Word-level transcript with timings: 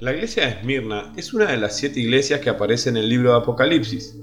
La 0.00 0.14
iglesia 0.14 0.44
de 0.44 0.50
Esmirna 0.50 1.12
es 1.16 1.34
una 1.34 1.50
de 1.50 1.56
las 1.56 1.76
siete 1.76 1.98
iglesias 1.98 2.38
que 2.38 2.50
aparece 2.50 2.88
en 2.88 2.96
el 2.96 3.08
libro 3.08 3.32
de 3.32 3.38
Apocalipsis. 3.38 4.16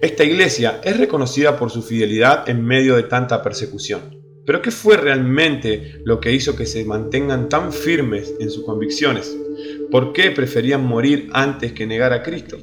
Esta 0.00 0.22
iglesia 0.22 0.80
es 0.84 0.98
reconocida 0.98 1.58
por 1.58 1.72
su 1.72 1.82
fidelidad 1.82 2.48
en 2.48 2.64
medio 2.64 2.94
de 2.94 3.02
tanta 3.02 3.42
persecución. 3.42 4.22
Pero 4.46 4.62
¿qué 4.62 4.70
fue 4.70 4.96
realmente 4.96 6.00
lo 6.04 6.20
que 6.20 6.32
hizo 6.32 6.54
que 6.54 6.64
se 6.64 6.84
mantengan 6.84 7.48
tan 7.48 7.72
firmes 7.72 8.34
en 8.38 8.50
sus 8.50 8.64
convicciones? 8.64 9.36
¿Por 9.90 10.12
qué 10.12 10.30
preferían 10.30 10.86
morir 10.86 11.28
antes 11.32 11.72
que 11.72 11.88
negar 11.88 12.12
a 12.12 12.22
Cristo? 12.22 12.58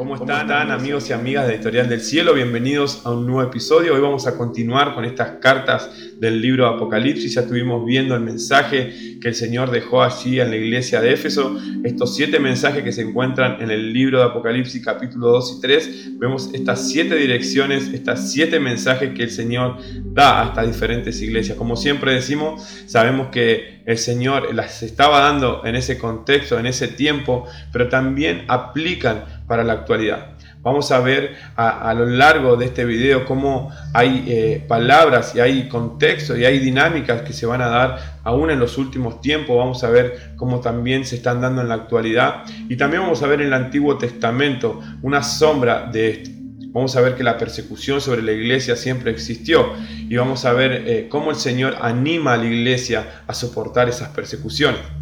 ¿Cómo 0.00 0.14
están, 0.14 0.70
amigos 0.70 1.10
y 1.10 1.12
amigas 1.12 1.46
de 1.46 1.56
Editorial 1.56 1.86
del 1.86 2.00
Cielo? 2.00 2.32
Bienvenidos 2.32 3.02
a 3.04 3.10
un 3.10 3.26
nuevo 3.26 3.42
episodio. 3.42 3.94
Hoy 3.94 4.00
vamos 4.00 4.26
a 4.26 4.34
continuar 4.34 4.94
con 4.94 5.04
estas 5.04 5.32
cartas 5.42 5.90
del 6.18 6.40
libro 6.40 6.64
de 6.64 6.74
Apocalipsis. 6.74 7.34
Ya 7.34 7.42
estuvimos 7.42 7.84
viendo 7.84 8.14
el 8.14 8.22
mensaje 8.22 9.18
que 9.20 9.28
el 9.28 9.34
Señor 9.34 9.70
dejó 9.70 10.02
allí 10.02 10.40
en 10.40 10.48
la 10.48 10.56
iglesia 10.56 11.02
de 11.02 11.12
Éfeso. 11.12 11.54
Estos 11.84 12.16
siete 12.16 12.38
mensajes 12.38 12.82
que 12.82 12.92
se 12.92 13.02
encuentran 13.02 13.60
en 13.60 13.70
el 13.70 13.92
libro 13.92 14.20
de 14.20 14.24
Apocalipsis 14.24 14.82
capítulo 14.82 15.32
2 15.32 15.56
y 15.58 15.60
3. 15.60 16.18
Vemos 16.18 16.48
estas 16.54 16.88
siete 16.88 17.16
direcciones, 17.16 17.88
estas 17.92 18.32
siete 18.32 18.58
mensajes 18.58 19.12
que 19.12 19.24
el 19.24 19.30
Señor 19.30 19.76
da 20.02 20.40
a 20.40 20.46
estas 20.46 20.66
diferentes 20.66 21.20
iglesias. 21.20 21.58
Como 21.58 21.76
siempre 21.76 22.14
decimos, 22.14 22.62
sabemos 22.86 23.28
que 23.28 23.82
el 23.84 23.98
Señor 23.98 24.54
las 24.54 24.82
estaba 24.82 25.20
dando 25.20 25.62
en 25.64 25.74
ese 25.74 25.98
contexto, 25.98 26.58
en 26.58 26.66
ese 26.66 26.88
tiempo, 26.88 27.46
pero 27.72 27.88
también 27.88 28.44
aplican 28.48 29.24
para 29.50 29.64
la 29.64 29.72
actualidad. 29.72 30.36
Vamos 30.62 30.92
a 30.92 31.00
ver 31.00 31.34
a, 31.56 31.92
lo 31.92 32.06
largo 32.06 32.54
de 32.54 32.66
este 32.66 32.84
video 32.84 33.24
cómo 33.24 33.72
hay 33.92 34.24
eh, 34.28 34.64
palabras 34.68 35.34
y 35.34 35.40
hay 35.40 35.68
contexto 35.68 36.36
y 36.36 36.44
hay 36.44 36.60
dinámicas 36.60 37.22
que 37.22 37.32
se 37.32 37.46
van 37.46 37.60
a 37.60 37.66
dar 37.66 38.20
aún 38.22 38.52
en 38.52 38.60
los 38.60 38.78
últimos 38.78 39.20
tiempos. 39.20 39.56
Vamos 39.56 39.82
a 39.82 39.90
ver 39.90 40.34
cómo 40.36 40.60
también 40.60 41.04
se 41.04 41.16
están 41.16 41.40
dando 41.40 41.62
en 41.62 41.68
la 41.68 41.74
actualidad. 41.74 42.44
Y 42.68 42.76
también 42.76 43.02
vamos 43.02 43.24
a 43.24 43.26
ver 43.26 43.40
en 43.40 43.48
el 43.48 43.54
Antiguo 43.54 43.98
Testamento 43.98 44.80
una 45.02 45.24
sombra 45.24 45.88
de 45.90 46.10
esto. 46.10 46.30
Vamos 46.68 46.94
a 46.94 47.00
ver 47.00 47.16
que 47.16 47.24
la 47.24 47.36
persecución 47.36 48.00
sobre 48.00 48.22
la 48.22 48.30
iglesia 48.30 48.76
siempre 48.76 49.10
existió 49.10 49.72
y 50.08 50.14
vamos 50.14 50.44
a 50.44 50.52
ver 50.52 50.84
eh, 50.86 51.08
cómo 51.10 51.30
el 51.32 51.36
Señor 51.36 51.74
anima 51.82 52.34
a 52.34 52.36
la 52.36 52.44
iglesia 52.44 53.22
a 53.26 53.34
soportar 53.34 53.88
esas 53.88 54.10
persecuciones. 54.10 54.99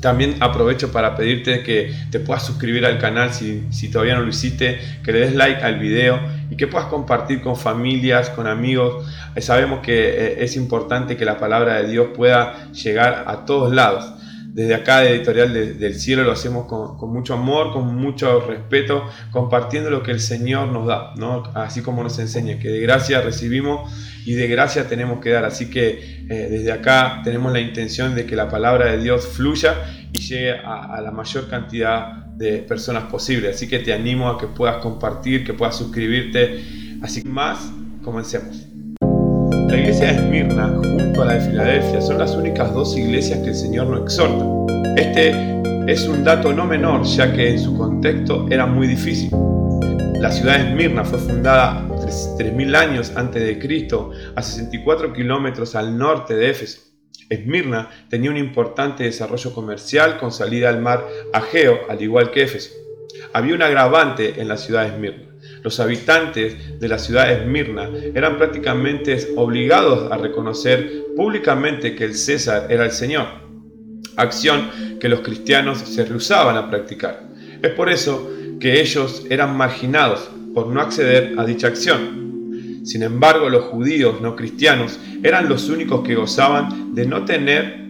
También 0.00 0.36
aprovecho 0.40 0.92
para 0.92 1.16
pedirte 1.16 1.62
que 1.62 1.92
te 2.10 2.20
puedas 2.20 2.46
suscribir 2.46 2.86
al 2.86 2.98
canal 2.98 3.32
si, 3.32 3.64
si, 3.70 3.90
todavía 3.90 4.14
no 4.14 4.22
lo 4.22 4.28
hiciste, 4.28 4.78
que 5.02 5.12
le 5.12 5.20
des 5.20 5.34
like 5.34 5.62
al 5.62 5.78
video 5.78 6.20
y 6.50 6.56
que 6.56 6.66
puedas 6.66 6.86
compartir 6.88 7.40
con 7.40 7.56
familias, 7.56 8.30
con 8.30 8.46
amigos. 8.46 9.06
Eh, 9.34 9.40
sabemos 9.40 9.80
que 9.80 10.08
eh, 10.08 10.44
es 10.44 10.56
importante 10.56 11.16
que 11.16 11.24
la 11.24 11.38
palabra 11.38 11.82
de 11.82 11.88
Dios 11.88 12.08
pueda 12.16 12.70
llegar 12.72 13.24
a 13.26 13.44
todos 13.44 13.74
lados. 13.74 14.17
Desde 14.50 14.74
acá 14.74 15.00
de 15.00 15.10
Editorial 15.10 15.78
del 15.78 15.94
Cielo 15.94 16.24
lo 16.24 16.32
hacemos 16.32 16.66
con, 16.66 17.12
mucho 17.12 17.34
amor, 17.34 17.72
con 17.72 17.94
mucho 17.94 18.40
respeto, 18.40 19.04
compartiendo 19.30 19.90
lo 19.90 20.02
que 20.02 20.10
el 20.10 20.20
Señor 20.20 20.68
nos 20.68 20.86
da, 20.86 21.12
así 21.54 21.82
como 21.82 22.02
nos 22.02 22.18
enseña, 22.18 22.58
que 22.58 22.68
de 22.68 22.80
gracia 22.80 23.20
recibimos 23.20 23.92
y 24.24 24.34
de 24.34 24.48
gracia 24.48 24.88
tenemos 24.88 25.20
que 25.20 25.30
dar. 25.30 25.44
Así 25.44 25.68
que 25.70 26.26
eh, 26.30 26.48
desde 26.50 26.72
acá 26.72 27.20
tenemos 27.22 27.52
la 27.52 27.60
intención 27.60 28.14
de 28.14 28.24
que 28.24 28.36
la 28.36 28.48
palabra 28.48 28.90
de 28.90 29.02
Dios 29.02 29.26
fluya 29.28 29.74
y 30.12 30.18
llegue 30.18 30.52
a, 30.52 31.00
la 31.02 31.10
mayor 31.10 31.48
cantidad 31.48 32.24
de 32.26 32.58
personas 32.58 33.04
posible. 33.04 33.50
Así 33.50 33.68
que 33.68 33.80
te 33.80 33.92
animo 33.92 34.28
a 34.28 34.38
que 34.38 34.46
puedas 34.46 34.78
compartir, 34.78 35.44
que 35.44 35.52
puedas 35.52 35.76
suscribirte. 35.76 36.64
Así 37.02 37.22
que 37.22 37.28
más, 37.28 37.70
comencemos. 38.02 38.67
La 39.68 39.76
iglesia 39.76 40.06
de 40.06 40.12
Esmirna 40.14 40.68
junto 40.82 41.22
a 41.22 41.26
la 41.26 41.34
de 41.34 41.40
Filadelfia 41.42 42.00
son 42.00 42.18
las 42.18 42.34
únicas 42.34 42.72
dos 42.72 42.96
iglesias 42.96 43.40
que 43.40 43.50
el 43.50 43.54
Señor 43.54 43.88
no 43.88 44.02
exhorta. 44.02 44.46
Este 44.96 45.34
es 45.86 46.08
un 46.08 46.24
dato 46.24 46.54
no 46.54 46.64
menor, 46.64 47.04
ya 47.04 47.30
que 47.34 47.50
en 47.50 47.60
su 47.60 47.76
contexto 47.76 48.46
era 48.48 48.64
muy 48.64 48.86
difícil. 48.86 49.30
La 50.20 50.32
ciudad 50.32 50.58
de 50.58 50.70
Esmirna 50.70 51.04
fue 51.04 51.18
fundada 51.18 51.86
3.000 51.86 52.76
años 52.76 53.12
antes 53.14 53.42
de 53.42 53.58
Cristo, 53.58 54.10
a 54.34 54.42
64 54.42 55.12
kilómetros 55.12 55.74
al 55.74 55.98
norte 55.98 56.34
de 56.34 56.48
Éfeso. 56.48 56.80
Esmirna 57.28 57.90
tenía 58.08 58.30
un 58.30 58.38
importante 58.38 59.04
desarrollo 59.04 59.52
comercial 59.52 60.16
con 60.18 60.32
salida 60.32 60.70
al 60.70 60.80
mar 60.80 61.06
Ageo, 61.34 61.80
al 61.90 62.00
igual 62.00 62.30
que 62.30 62.44
Éfeso. 62.44 62.70
Había 63.34 63.54
un 63.54 63.62
agravante 63.62 64.40
en 64.40 64.48
la 64.48 64.56
ciudad 64.56 64.84
de 64.84 64.94
Esmirna. 64.94 65.27
Los 65.62 65.80
habitantes 65.80 66.78
de 66.78 66.88
la 66.88 66.98
ciudad 66.98 67.26
de 67.26 67.34
Esmirna 67.34 67.90
eran 68.14 68.38
prácticamente 68.38 69.28
obligados 69.36 70.10
a 70.10 70.16
reconocer 70.16 71.04
públicamente 71.16 71.94
que 71.94 72.04
el 72.04 72.14
César 72.14 72.66
era 72.70 72.84
el 72.84 72.92
Señor, 72.92 73.26
acción 74.16 74.70
que 75.00 75.08
los 75.08 75.20
cristianos 75.20 75.78
se 75.78 76.04
rehusaban 76.04 76.56
a 76.56 76.70
practicar. 76.70 77.28
Es 77.62 77.70
por 77.72 77.90
eso 77.90 78.30
que 78.60 78.80
ellos 78.80 79.24
eran 79.30 79.56
marginados 79.56 80.30
por 80.54 80.68
no 80.68 80.80
acceder 80.80 81.34
a 81.38 81.44
dicha 81.44 81.68
acción. 81.68 82.82
Sin 82.84 83.02
embargo, 83.02 83.48
los 83.48 83.64
judíos 83.64 84.20
no 84.20 84.34
cristianos 84.34 84.98
eran 85.22 85.48
los 85.48 85.68
únicos 85.68 86.06
que 86.06 86.14
gozaban 86.14 86.94
de 86.94 87.06
no 87.06 87.24
tener 87.24 87.87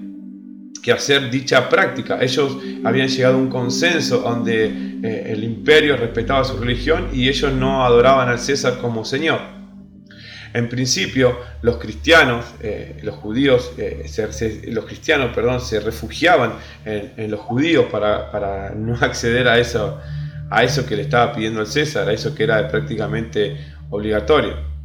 que 0.83 0.93
hacer 0.93 1.31
dicha 1.31 1.69
práctica. 1.69 2.19
Ellos 2.21 2.57
habían 2.85 3.09
llegado 3.09 3.35
a 3.35 3.39
un 3.39 3.49
consenso 3.49 4.19
donde 4.19 4.67
eh, 5.03 5.33
el 5.33 5.45
imperio 5.45 5.97
respetaba 5.97 6.45
su 6.45 6.57
religión 6.59 7.09
y 7.13 7.29
ellos 7.29 7.53
no 7.53 7.85
adoraban 7.85 8.29
al 8.29 8.39
César 8.39 8.79
como 8.81 9.05
Señor. 9.05 9.41
En 10.55 10.69
principio, 10.69 11.39
los 11.63 11.77
cristianos, 11.77 12.47
eh, 12.61 12.99
los 13.03 13.17
judíos, 13.17 13.73
eh, 13.77 14.07
los 14.69 14.87
cristianos, 14.87 15.33
perdón, 15.35 15.61
se 15.61 15.79
refugiaban 15.79 16.55
en, 16.85 17.31
los 17.31 17.41
judíos 17.41 17.87
para, 17.91 18.31
para, 18.31 18.71
no 18.71 18.95
acceder 19.01 19.47
a 19.47 19.59
eso, 19.59 20.01
a 20.51 20.65
eso 20.65 20.87
que 20.87 20.97
le 20.97 21.03
estaba 21.03 21.33
pidiendo 21.35 21.61
el 21.61 21.67
César, 21.67 22.09
a 22.09 22.13
eso 22.13 22.35
que 22.35 22.45
era 22.45 22.67
prácticamente 22.69 23.59
obligatorio. 23.91 24.78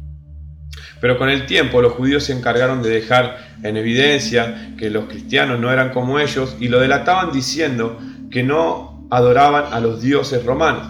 Pero 1.04 1.18
con 1.18 1.28
el 1.28 1.44
tiempo 1.44 1.82
los 1.82 1.92
judíos 1.92 2.24
se 2.24 2.32
encargaron 2.32 2.82
de 2.82 2.88
dejar 2.88 3.36
en 3.62 3.76
evidencia 3.76 4.72
que 4.78 4.88
los 4.88 5.04
cristianos 5.04 5.60
no 5.60 5.70
eran 5.70 5.90
como 5.90 6.18
ellos 6.18 6.56
y 6.58 6.68
lo 6.68 6.80
delataban 6.80 7.30
diciendo 7.30 7.98
que 8.30 8.42
no 8.42 9.06
adoraban 9.10 9.64
a 9.70 9.80
los 9.80 10.00
dioses 10.00 10.46
romanos. 10.46 10.86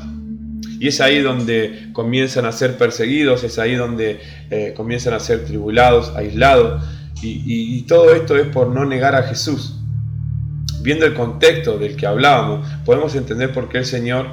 Y 0.78 0.86
es 0.86 1.00
ahí 1.00 1.20
donde 1.20 1.88
comienzan 1.92 2.46
a 2.46 2.52
ser 2.52 2.78
perseguidos, 2.78 3.42
es 3.42 3.58
ahí 3.58 3.74
donde 3.74 4.20
eh, 4.50 4.72
comienzan 4.76 5.14
a 5.14 5.18
ser 5.18 5.46
tribulados, 5.46 6.14
aislados. 6.14 6.84
Y, 7.20 7.42
y 7.78 7.82
todo 7.82 8.14
esto 8.14 8.36
es 8.36 8.46
por 8.46 8.68
no 8.68 8.84
negar 8.84 9.16
a 9.16 9.24
Jesús. 9.24 9.80
Viendo 10.80 11.06
el 11.06 11.14
contexto 11.14 11.76
del 11.76 11.96
que 11.96 12.06
hablábamos, 12.06 12.68
podemos 12.84 13.16
entender 13.16 13.52
por 13.52 13.68
qué 13.68 13.78
el 13.78 13.84
Señor 13.84 14.28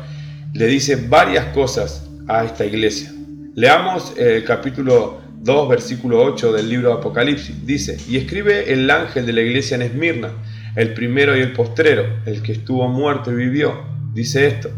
le 0.53 0.68
dice 0.68 1.08
varias 1.09 1.46
cosas 1.56 2.08
a 2.28 2.44
esta 2.44 2.66
iglesia. 2.66 3.12
Leamos 3.56 4.14
el 4.16 4.44
capítulo 4.44 5.22
2, 5.44 5.69
versículo 5.69 6.24
8 6.24 6.53
del 6.53 6.69
libro 6.69 6.90
de 6.90 6.96
Apocalipsis. 6.96 7.66
Dice, 7.66 7.97
y 8.07 8.18
escribe 8.18 8.72
el 8.72 8.90
ángel 8.90 9.25
de 9.25 9.34
la 9.34 9.41
iglesia 9.41 9.75
en 9.75 9.81
Esmirna, 9.81 10.29
el 10.75 10.94
primero 10.94 11.35
y 11.35 11.41
el 11.41 11.53
postrero, 11.53 12.03
el 12.25 12.41
que 12.44 12.52
estuvo 12.52 12.88
muerto 12.88 13.31
y 13.31 13.35
vivió. 13.35 13.74
Dice 14.13 14.46
esto, 14.46 14.69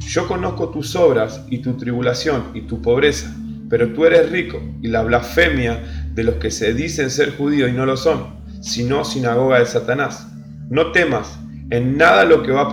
yo 0.00 0.26
conozco 0.26 0.70
tus 0.70 0.96
obras 0.96 1.44
y 1.48 1.58
tu 1.58 1.74
tribulación 1.74 2.46
y 2.54 2.62
tu 2.62 2.82
pobreza, 2.82 3.32
pero 3.68 3.92
tú 3.92 4.04
eres 4.04 4.30
rico 4.30 4.60
y 4.82 4.88
la 4.88 5.02
blasfemia 5.02 6.08
de 6.12 6.24
los 6.24 6.34
que 6.36 6.50
se 6.50 6.74
dicen 6.74 7.10
ser 7.10 7.36
judíos 7.36 7.70
y 7.70 7.72
no 7.72 7.86
lo 7.86 7.96
son, 7.96 8.40
sino 8.60 9.04
sinagoga 9.04 9.60
de 9.60 9.66
Satanás. 9.66 10.26
No 10.68 10.90
temas 10.90 11.38
en 11.70 11.96
nada 11.96 12.24
lo 12.24 12.42
que, 12.42 12.50
va 12.50 12.68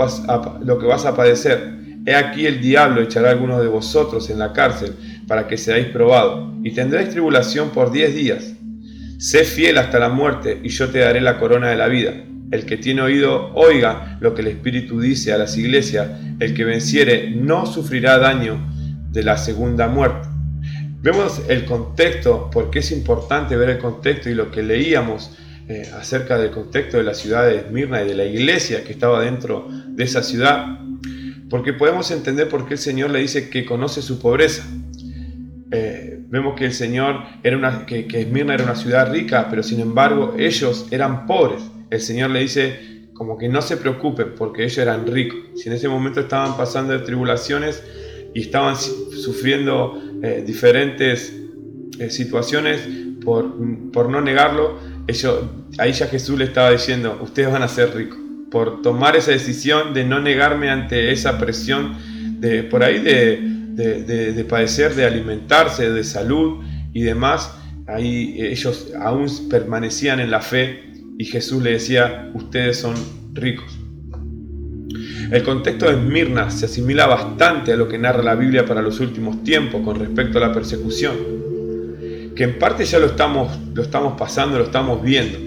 lo 0.61 0.79
que 0.79 0.87
vas 0.87 1.05
a 1.05 1.15
padecer. 1.15 1.77
He 2.07 2.15
aquí 2.15 2.47
el 2.47 2.61
diablo 2.61 3.01
echará 3.01 3.29
a 3.29 3.31
algunos 3.33 3.61
de 3.61 3.67
vosotros 3.67 4.29
en 4.31 4.39
la 4.39 4.53
cárcel 4.53 4.95
para 5.27 5.47
que 5.47 5.57
seáis 5.57 5.87
probados, 5.87 6.53
y 6.63 6.71
tendréis 6.71 7.09
tribulación 7.09 7.71
por 7.71 7.91
diez 7.91 8.15
días. 8.15 8.53
Sé 9.19 9.43
fiel 9.43 9.77
hasta 9.77 9.99
la 9.99 10.09
muerte, 10.09 10.59
y 10.63 10.69
yo 10.69 10.89
te 10.89 10.99
daré 10.99 11.21
la 11.21 11.37
corona 11.37 11.69
de 11.69 11.75
la 11.75 11.87
vida. 11.87 12.13
El 12.51 12.65
que 12.65 12.77
tiene 12.77 13.01
oído, 13.01 13.51
oiga 13.55 14.17
lo 14.21 14.33
que 14.33 14.41
el 14.41 14.47
Espíritu 14.47 15.01
dice 15.01 15.33
a 15.33 15.37
las 15.37 15.57
iglesias. 15.57 16.09
El 16.39 16.53
que 16.53 16.63
venciere 16.63 17.29
no 17.31 17.65
sufrirá 17.65 18.19
daño 18.19 18.57
de 19.11 19.23
la 19.23 19.37
segunda 19.37 19.87
muerte. 19.87 20.29
Vemos 21.01 21.41
el 21.49 21.65
contexto, 21.65 22.49
porque 22.51 22.79
es 22.79 22.91
importante 22.91 23.57
ver 23.57 23.69
el 23.69 23.77
contexto 23.79 24.29
y 24.29 24.33
lo 24.33 24.49
que 24.49 24.63
leíamos 24.63 25.37
eh, 25.67 25.89
acerca 25.99 26.37
del 26.37 26.51
contexto 26.51 26.97
de 26.97 27.03
la 27.03 27.13
ciudad 27.13 27.45
de 27.45 27.57
Esmirna 27.57 28.01
y 28.01 28.07
de 28.07 28.15
la 28.15 28.23
iglesia 28.23 28.85
que 28.85 28.93
estaba 28.93 29.21
dentro 29.21 29.67
de 29.69 30.03
esa 30.03 30.23
ciudad, 30.23 30.79
porque 31.49 31.73
podemos 31.73 32.09
entender 32.11 32.47
por 32.47 32.67
qué 32.67 32.75
el 32.75 32.79
Señor 32.79 33.09
le 33.09 33.19
dice 33.19 33.49
que 33.49 33.65
conoce 33.65 34.01
su 34.01 34.19
pobreza. 34.19 34.65
Vemos 36.29 36.55
que 36.55 36.65
el 36.65 36.73
Señor 36.73 37.23
era 37.43 37.57
una, 37.57 37.85
que, 37.85 38.05
que 38.05 38.21
Esmirna 38.21 38.53
era 38.53 38.63
una 38.63 38.75
ciudad 38.75 39.11
rica, 39.11 39.47
pero 39.49 39.63
sin 39.63 39.79
embargo 39.79 40.35
ellos 40.37 40.87
eran 40.91 41.25
pobres. 41.25 41.63
El 41.89 42.01
Señor 42.01 42.31
le 42.31 42.41
dice 42.41 43.09
como 43.13 43.37
que 43.37 43.49
no 43.49 43.61
se 43.61 43.77
preocupen 43.77 44.35
porque 44.37 44.63
ellos 44.63 44.77
eran 44.77 45.07
ricos. 45.07 45.39
Si 45.55 45.69
en 45.69 45.75
ese 45.75 45.87
momento 45.87 46.19
estaban 46.19 46.55
pasando 46.55 46.93
de 46.93 46.99
tribulaciones 46.99 47.83
y 48.33 48.41
estaban 48.41 48.75
sufriendo 48.75 49.99
eh, 50.21 50.43
diferentes 50.45 51.33
eh, 51.97 52.09
situaciones 52.11 52.81
por, 53.23 53.55
por, 53.91 54.09
no 54.09 54.21
negarlo, 54.21 54.77
ellos, 55.07 55.45
ahí 55.79 55.93
ya 55.93 56.07
Jesús 56.07 56.37
le 56.37 56.45
estaba 56.45 56.71
diciendo, 56.71 57.19
ustedes 57.21 57.51
van 57.51 57.63
a 57.63 57.67
ser 57.67 57.95
ricos. 57.95 58.19
por 58.51 58.81
tomar 58.81 59.15
esa 59.15 59.31
decisión 59.31 59.93
de 59.93 60.03
no 60.03 60.19
negarme 60.19 60.69
ante 60.69 61.11
esa 61.11 61.39
presión 61.39 61.95
de 62.39 62.63
por 62.63 62.83
ahí 62.83 62.99
de, 62.99 63.56
de, 63.77 64.45
padecer, 64.45 64.95
de 64.95 65.05
alimentarse, 65.05 65.89
de 65.91 66.03
salud 66.03 66.63
y 66.93 67.01
demás. 67.03 67.53
Ahí 67.87 68.35
ellos 68.39 68.87
aún 68.99 69.27
permanecían 69.49 70.19
en 70.19 70.31
la 70.31 70.41
fe 70.41 70.91
y 71.17 71.25
Jesús 71.25 71.61
le 71.63 71.71
decía, 71.71 72.31
ustedes 72.33 72.77
son 72.77 72.95
ricos. 73.33 73.79
El 75.31 75.43
contexto 75.43 75.87
de 75.87 75.93
Esmirna 75.93 76.49
se 76.49 76.65
asimila 76.65 77.05
bastante 77.05 77.73
a 77.73 77.75
lo 77.75 77.87
que 77.87 77.97
narra 77.97 78.23
la 78.23 78.35
Biblia 78.35 78.65
para 78.65 78.81
los 78.81 78.99
últimos 78.99 79.43
tiempos 79.43 79.81
con 79.83 79.99
respecto 79.99 80.37
a 80.37 80.41
la 80.41 80.53
persecución, 80.53 81.15
que 82.35 82.43
en 82.43 82.57
parte 82.57 82.85
ya 82.85 82.97
lo 82.97 83.07
estamos, 83.07 83.57
lo 83.73 83.81
estamos 83.83 84.17
pasando, 84.17 84.57
lo 84.57 84.65
estamos 84.65 85.03
viendo. 85.03 85.37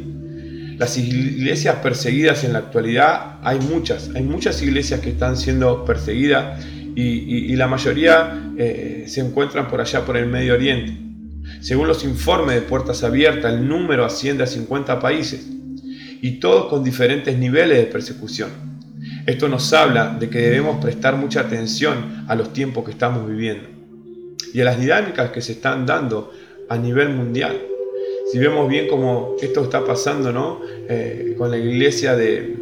Las 0.78 0.96
iglesias 0.96 1.76
perseguidas 1.82 2.44
en 2.44 2.52
la 2.52 2.60
actualidad 2.60 3.38
hay 3.42 3.58
muchas, 3.58 4.10
hay 4.14 4.22
muchas 4.22 4.62
iglesias 4.62 5.00
que 5.00 5.10
están 5.10 5.36
siendo 5.36 5.84
perseguidas 5.84 6.64
y, 6.94 7.54
la 7.56 7.66
mayoría 7.66 8.52
eh, 8.56 9.04
se 9.06 9.20
encuentran 9.20 9.68
por 9.68 9.80
allá 9.80 10.04
por 10.04 10.16
el 10.16 10.26
Medio 10.26 10.54
Oriente. 10.54 10.96
Según 11.60 11.88
los 11.88 12.04
informes 12.04 12.56
de 12.56 12.62
Puertas 12.62 13.02
Abiertas, 13.02 13.52
el 13.52 13.68
número 13.68 14.04
asciende 14.04 14.44
a 14.44 14.46
50 14.46 14.98
países 15.00 15.46
y 16.22 16.32
todos 16.40 16.66
con 16.66 16.84
diferentes 16.84 17.36
niveles 17.36 17.78
de 17.78 17.84
persecución. 17.84 18.50
Esto 19.26 19.48
nos 19.48 19.72
habla 19.72 20.16
de 20.18 20.28
que 20.28 20.38
debemos 20.38 20.82
prestar 20.82 21.16
mucha 21.16 21.40
atención 21.40 22.24
a 22.28 22.34
los 22.34 22.52
tiempos 22.52 22.84
que 22.84 22.90
estamos 22.92 23.28
viviendo 23.28 23.68
y 24.52 24.60
a 24.60 24.64
las 24.64 24.80
dinámicas 24.80 25.30
que 25.30 25.40
se 25.40 25.52
están 25.52 25.86
dando 25.86 26.32
a 26.68 26.76
nivel 26.76 27.10
mundial. 27.10 27.60
Si 28.30 28.38
vemos 28.38 28.68
bien 28.68 28.86
cómo 28.88 29.36
esto 29.40 29.64
está 29.64 29.84
pasando 29.84 30.32
¿no? 30.32 30.60
Eh, 30.88 31.34
con 31.36 31.50
la 31.50 31.58
iglesia 31.58 32.14
de, 32.14 32.56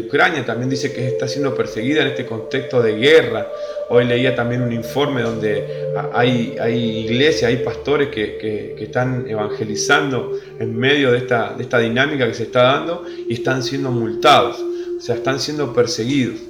Ucrania, 0.00 0.44
también 0.44 0.70
dice 0.70 0.92
que 0.92 1.06
está 1.08 1.26
siendo 1.26 1.54
perseguida 1.54 2.02
en 2.02 2.08
este 2.08 2.26
contexto 2.26 2.82
de 2.82 2.96
guerra. 2.96 3.46
Hoy 3.88 4.04
leía 4.04 4.34
también 4.34 4.62
un 4.62 4.72
informe 4.72 5.22
donde 5.22 5.64
hay, 6.12 6.56
hay 6.60 7.04
iglesias, 7.04 7.50
hay 7.50 7.58
pastores 7.58 8.08
que, 8.08 8.76
están 8.78 9.28
evangelizando 9.28 10.32
en 10.58 10.76
medio 10.76 11.12
de 11.12 11.18
esta, 11.18 11.54
de 11.54 11.62
esta 11.62 11.78
dinámica 11.78 12.26
que 12.26 12.34
se 12.34 12.44
está 12.44 12.62
dando 12.62 13.04
y 13.28 13.34
están 13.34 13.62
siendo 13.62 13.90
multados 13.90 14.62
o 14.96 15.00
sea, 15.00 15.16
están 15.16 15.40
siendo 15.40 15.72
perseguidos. 15.72 16.40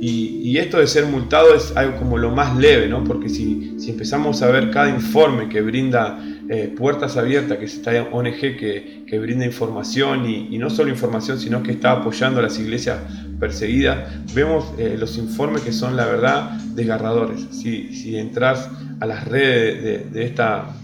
Y, 0.00 0.56
esto 0.56 0.78
de 0.78 0.86
ser 0.86 1.04
multado 1.04 1.54
es 1.54 1.76
algo 1.76 1.98
como 1.98 2.16
lo 2.16 2.30
más 2.30 2.56
leve, 2.56 2.88
¿no? 2.88 3.04
Porque 3.04 3.28
si, 3.28 3.78
si 3.78 3.90
empezamos 3.90 4.40
a 4.40 4.50
ver 4.50 4.70
cada 4.70 4.88
informe 4.88 5.48
que 5.48 5.60
brinda 5.60 6.18
eh, 6.52 6.74
Puertas 6.76 7.16
Abiertas, 7.16 7.58
que 7.58 7.66
es 7.66 7.74
esta 7.74 7.92
ONG 8.10 8.40
que, 8.40 9.04
que 9.06 9.18
brinda 9.20 9.46
información 9.46 10.28
y, 10.28 10.58
no 10.58 10.68
solo 10.68 10.90
información, 10.90 11.38
sino 11.38 11.62
que 11.62 11.70
está 11.70 11.92
apoyando 11.92 12.40
a 12.40 12.42
las 12.42 12.58
iglesias 12.58 12.98
perseguidas, 13.38 14.34
vemos 14.34 14.64
eh, 14.76 14.96
los 14.98 15.16
informes 15.16 15.62
que 15.62 15.70
son 15.70 15.96
la 15.96 16.06
verdad 16.06 16.50
desgarradores. 16.74 17.46
Si, 17.52 18.16
entras 18.18 18.68
a 18.98 19.06
las 19.06 19.28
redes 19.28 20.12
de, 20.12 20.24
esta, 20.24 20.74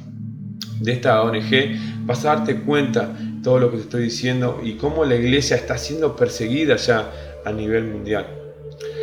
de 0.79 0.93
esta 0.93 1.21
ONG, 1.23 2.05
vas 2.05 2.25
a 2.25 2.37
darte 2.37 2.61
cuenta 2.61 3.19
todo 3.43 3.59
lo 3.59 3.73
que 3.73 3.79
te 3.79 3.83
estoy 3.83 4.05
diciendo 4.05 4.61
y 4.63 4.75
cómo 4.75 5.05
la 5.05 5.17
iglesia 5.17 5.57
está 5.57 5.77
siendo 5.79 6.15
perseguida 6.15 6.77
ya 6.77 7.11
a 7.45 7.51
nivel 7.51 7.87
mundial. 7.87 8.25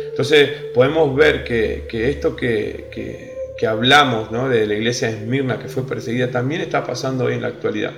Entonces 0.08 0.48
podemos 0.74 1.14
ver 1.14 1.44
que, 1.44 2.08
esto 2.08 2.34
que, 2.34 3.33
hablamos 3.66 4.30
de 4.50 4.66
la 4.66 4.74
iglesia 4.74 5.08
de 5.08 5.18
Esmirna 5.18 5.58
que 5.58 5.68
fue 5.68 5.86
perseguida 5.86 6.30
también 6.30 6.60
está 6.60 6.84
pasando 6.84 7.24
hoy 7.24 7.34
en 7.34 7.42
la 7.42 7.48
actualidad. 7.48 7.92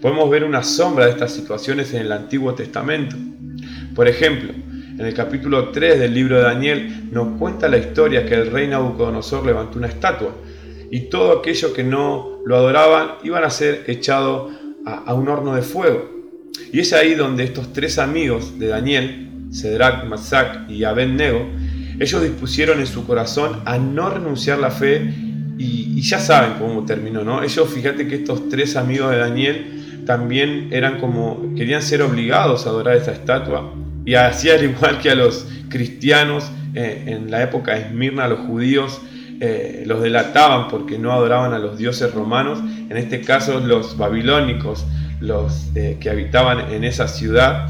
Podemos 0.00 0.28
ver 0.30 0.44
una 0.44 0.62
sombra 0.62 1.06
de 1.06 1.12
estas 1.12 1.32
situaciones 1.32 1.94
en 1.94 2.02
el 2.02 2.12
Antiguo 2.12 2.54
Testamento. 2.54 3.16
Por 3.94 4.08
ejemplo, 4.08 4.52
en 4.98 5.04
el 5.04 5.14
capítulo 5.14 5.70
3 5.70 5.98
del 5.98 6.14
libro 6.14 6.36
de 6.36 6.42
Daniel 6.42 7.08
nos 7.10 7.38
cuenta 7.38 7.68
la 7.68 7.78
historia 7.78 8.26
que 8.26 8.34
el 8.34 8.50
rey 8.50 8.66
Nabucodonosor 8.66 9.44
levantó 9.44 9.78
una 9.78 9.88
estatua 9.88 10.34
y 10.90 11.08
todo 11.08 11.38
aquello 11.38 11.72
que 11.72 11.82
no 11.82 12.40
lo 12.44 12.56
adoraban 12.56 13.16
iban 13.24 13.44
a 13.44 13.50
ser 13.50 13.84
echados 13.86 14.52
a, 14.84 15.12
un 15.14 15.28
horno 15.28 15.54
de 15.54 15.62
fuego. 15.62 16.08
Y 16.72 16.80
es 16.80 16.92
ahí 16.92 17.14
donde 17.14 17.44
estos 17.44 17.72
tres 17.72 17.98
amigos 17.98 18.58
de 18.58 18.68
Daniel, 18.68 19.48
Cedrak, 19.52 20.06
Masac 20.06 20.70
y 20.70 20.84
Abednego, 20.84 21.46
ellos 21.98 22.22
dispusieron 22.22 22.80
en 22.80 22.86
su 22.86 23.06
corazón 23.06 23.62
a 23.64 23.78
no 23.78 24.10
renunciar 24.10 24.58
la 24.58 24.70
fe 24.70 25.14
y, 25.58 26.00
ya 26.02 26.20
saben 26.20 26.52
cómo 26.60 26.84
terminó, 26.84 27.24
¿no? 27.24 27.42
Ellos, 27.42 27.68
fíjate 27.68 28.06
que 28.06 28.16
estos 28.16 28.48
tres 28.48 28.76
amigos 28.76 29.10
de 29.10 29.16
Daniel 29.16 30.04
también 30.06 30.68
eran 30.70 31.00
como, 31.00 31.54
querían 31.56 31.82
ser 31.82 32.02
obligados 32.02 32.66
a 32.66 32.68
adorar 32.68 32.96
esta 32.96 33.12
estatua 33.12 33.72
y 34.04 34.14
así 34.14 34.50
al 34.50 34.62
igual 34.62 35.00
que 35.00 35.10
a 35.10 35.14
los 35.14 35.48
cristianos 35.68 36.50
eh, 36.74 37.04
en 37.06 37.30
la 37.30 37.42
época 37.42 37.74
de 37.74 37.80
Esmirna, 37.86 38.28
los 38.28 38.40
judíos 38.40 39.00
eh, 39.40 39.82
los 39.86 40.02
delataban 40.02 40.68
porque 40.68 40.98
no 40.98 41.12
adoraban 41.12 41.54
a 41.54 41.58
los 41.58 41.76
dioses 41.76 42.12
romanos, 42.12 42.60
en 42.60 42.96
este 42.96 43.22
caso 43.22 43.58
los 43.58 43.96
babilónicos, 43.96 44.86
los 45.18 45.70
eh, 45.74 45.96
que 45.98 46.10
habitaban 46.10 46.72
en 46.72 46.84
esa 46.84 47.08
ciudad, 47.08 47.68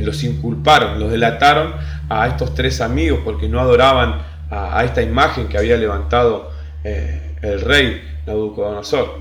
los 0.00 0.24
inculparon, 0.24 0.98
los 0.98 1.10
delataron 1.10 1.74
a 2.08 2.26
estos 2.28 2.54
tres 2.54 2.80
amigos 2.80 3.20
porque 3.24 3.48
no 3.48 3.60
adoraban 3.60 4.22
a, 4.50 4.84
esta 4.84 5.02
imagen 5.02 5.48
que 5.48 5.58
había 5.58 5.76
levantado 5.76 6.50
el 6.84 7.60
rey 7.60 8.02
Nabucodonosor. 8.26 9.18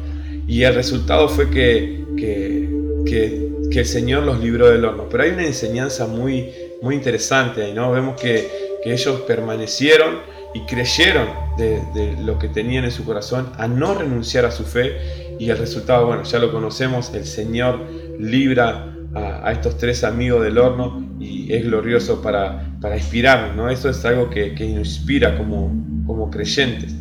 Y 0.47 0.63
el 0.63 0.75
resultado 0.75 1.29
fue 1.29 1.49
que, 1.49 2.03
que, 2.17 3.79
el 3.79 3.85
Señor 3.85 4.23
los 4.23 4.39
libró 4.39 4.69
del 4.69 4.85
horno. 4.85 5.07
Pero 5.09 5.23
hay 5.23 5.31
una 5.31 5.45
enseñanza 5.45 6.05
muy, 6.05 6.51
muy 6.81 6.95
interesante 6.95 7.63
ahí, 7.63 7.73
¿no? 7.73 7.91
Vemos 7.91 8.19
que, 8.21 8.79
que 8.83 8.93
ellos 8.93 9.21
permanecieron 9.21 10.19
y 10.53 10.61
creyeron 10.61 11.27
de, 11.57 12.15
lo 12.23 12.37
que 12.37 12.47
tenían 12.47 12.85
en 12.85 12.91
su 12.91 13.03
corazón 13.03 13.51
a 13.57 13.67
no 13.67 13.95
renunciar 13.95 14.45
a 14.45 14.51
su 14.51 14.63
fe 14.63 15.35
y 15.39 15.49
el 15.49 15.57
resultado, 15.57 16.05
bueno, 16.05 16.23
ya 16.23 16.39
lo 16.39 16.51
conocemos, 16.51 17.13
el 17.13 17.25
Señor 17.25 17.79
libra 18.19 18.93
a, 19.15 19.51
estos 19.51 19.77
tres 19.77 20.03
amigos 20.03 20.43
del 20.43 20.57
horno 20.57 21.02
y 21.19 21.51
es 21.53 21.63
glorioso 21.65 22.21
para, 22.21 22.75
para 22.81 22.97
inspirarnos, 22.97 23.55
¿no? 23.55 23.69
Eso 23.69 23.89
es 23.89 24.03
algo 24.05 24.29
que, 24.29 24.53
que 24.55 24.65
inspira 24.65 25.37
como, 25.37 25.71
como 26.05 26.29
creyentes. 26.29 26.95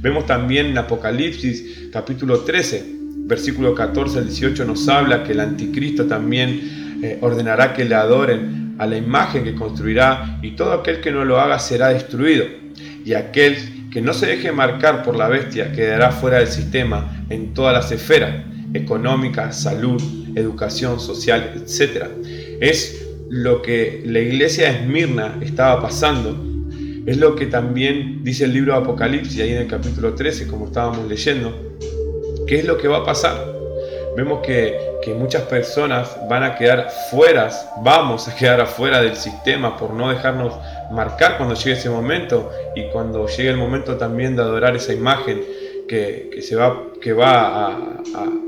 Vemos 0.00 0.26
también 0.26 0.66
en 0.66 0.78
Apocalipsis 0.78 1.88
capítulo 1.92 2.40
13, 2.40 2.84
versículo 3.26 3.74
14 3.74 4.18
al 4.18 4.26
18 4.26 4.64
nos 4.64 4.88
habla 4.88 5.22
que 5.22 5.32
el 5.32 5.40
anticristo 5.40 6.06
también 6.06 6.98
eh, 7.02 7.18
ordenará 7.20 7.74
que 7.74 7.84
le 7.84 7.94
adoren 7.94 8.74
a 8.78 8.86
la 8.86 8.96
imagen 8.96 9.44
que 9.44 9.54
construirá 9.54 10.38
y 10.42 10.52
todo 10.52 10.72
aquel 10.72 11.00
que 11.00 11.12
no 11.12 11.24
lo 11.24 11.38
haga 11.38 11.58
será 11.58 11.88
destruido 11.90 12.46
y 13.04 13.14
aquel 13.14 13.90
que 13.90 14.00
no 14.00 14.14
se 14.14 14.26
deje 14.26 14.52
marcar 14.52 15.02
por 15.02 15.16
la 15.16 15.28
bestia 15.28 15.72
quedará 15.72 16.12
fuera 16.12 16.38
del 16.38 16.48
sistema 16.48 17.24
en 17.28 17.54
todas 17.54 17.74
las 17.74 17.92
esferas, 17.92 18.44
económica, 18.72 19.52
salud, 19.52 20.00
educación, 20.36 21.00
social, 21.00 21.52
etc. 21.56 22.06
Es 22.60 23.09
lo 23.30 23.62
que 23.62 24.02
la 24.04 24.18
iglesia 24.18 24.64
de 24.64 24.78
Esmirna 24.78 25.38
estaba 25.40 25.80
pasando, 25.80 26.36
es 27.06 27.16
lo 27.16 27.36
que 27.36 27.46
también 27.46 28.24
dice 28.24 28.44
el 28.44 28.52
libro 28.52 28.72
de 28.72 28.80
Apocalipsis, 28.80 29.40
ahí 29.40 29.52
en 29.52 29.62
el 29.62 29.68
capítulo 29.68 30.14
13, 30.14 30.48
como 30.48 30.66
estábamos 30.66 31.08
leyendo, 31.08 31.54
¿qué 32.48 32.58
es 32.58 32.64
lo 32.64 32.76
que 32.76 32.88
va 32.88 32.98
a 32.98 33.04
pasar? 33.04 33.36
Vemos 34.16 34.40
que, 34.44 34.76
que 35.00 35.14
muchas 35.14 35.42
personas 35.42 36.16
van 36.28 36.42
a 36.42 36.56
quedar 36.56 36.88
fuera, 37.08 37.48
vamos 37.84 38.26
a 38.26 38.34
quedar 38.34 38.62
afuera 38.62 39.00
del 39.00 39.14
sistema 39.14 39.76
por 39.76 39.94
no 39.94 40.10
dejarnos 40.10 40.52
marcar 40.90 41.36
cuando 41.36 41.54
llegue 41.54 41.78
ese 41.78 41.88
momento 41.88 42.50
y 42.74 42.88
cuando 42.88 43.28
llegue 43.28 43.50
el 43.50 43.56
momento 43.56 43.96
también 43.96 44.34
de 44.34 44.42
adorar 44.42 44.74
esa 44.74 44.92
imagen 44.92 45.40
que, 45.90 46.40
se 46.42 46.54
va, 46.54 46.84
que 47.00 47.12
va 47.12 47.74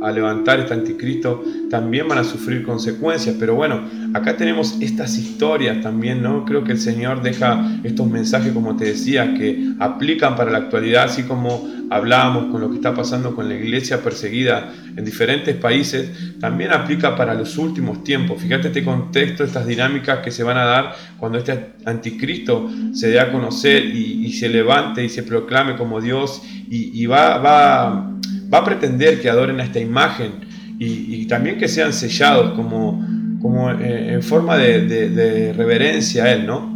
a, 0.00 0.12
levantar 0.12 0.60
este 0.60 0.74
anticristo, 0.74 1.42
también 1.70 2.06
van 2.06 2.18
a 2.18 2.24
sufrir 2.24 2.64
consecuencias. 2.64 3.34
Pero 3.38 3.56
bueno, 3.56 3.82
acá 4.14 4.36
tenemos 4.36 4.76
estas 4.80 5.16
historias 5.16 5.80
también, 5.80 6.22
¿no? 6.22 6.44
Creo 6.44 6.64
que 6.64 6.72
el 6.72 6.80
Señor 6.80 7.22
deja 7.22 7.78
estos 7.84 8.06
mensajes, 8.08 8.52
como 8.52 8.76
te 8.76 8.86
decía, 8.86 9.34
que 9.34 9.74
aplican 9.78 10.36
para 10.36 10.50
la 10.50 10.58
actualidad, 10.58 11.04
así 11.04 11.22
como 11.22 11.68
hablábamos 11.90 12.46
con 12.50 12.60
lo 12.60 12.70
que 12.70 12.76
está 12.76 12.94
pasando 12.94 13.34
con 13.34 13.48
la 13.48 13.54
iglesia 13.54 14.02
perseguida 14.02 14.72
en 14.96 15.04
diferentes 15.04 15.54
países, 15.56 16.38
también 16.40 16.72
aplica 16.72 17.16
para 17.16 17.34
los 17.34 17.58
últimos 17.58 18.02
tiempos. 18.02 18.40
Fíjate 18.40 18.68
este 18.68 18.84
contexto, 18.84 19.44
estas 19.44 19.66
dinámicas 19.66 20.20
que 20.20 20.30
se 20.30 20.42
van 20.42 20.56
a 20.56 20.64
dar 20.64 20.94
cuando 21.18 21.38
este 21.38 21.72
anticristo 21.84 22.70
se 22.92 23.08
dé 23.08 23.20
a 23.20 23.30
conocer 23.30 23.84
y, 23.84 24.32
se 24.32 24.48
levante 24.48 25.04
y 25.04 25.10
se 25.10 25.22
proclame 25.22 25.76
como 25.76 26.00
Dios 26.00 26.42
y, 26.70 27.04
va, 27.06 27.36
va, 27.38 28.10
va, 28.52 28.58
a 28.58 28.64
pretender 28.64 29.20
que 29.20 29.28
adoren 29.28 29.60
a 29.60 29.64
esta 29.64 29.78
imagen 29.78 30.32
y, 30.78 31.26
también 31.26 31.58
que 31.58 31.68
sean 31.68 31.92
sellados 31.92 32.54
como, 32.54 33.06
como 33.42 33.70
eh, 33.70 34.14
en 34.14 34.22
forma 34.22 34.56
de, 34.56 34.86
de 34.86 35.52
reverencia 35.52 36.24
a 36.24 36.32
Él, 36.32 36.46
¿no? 36.46 36.72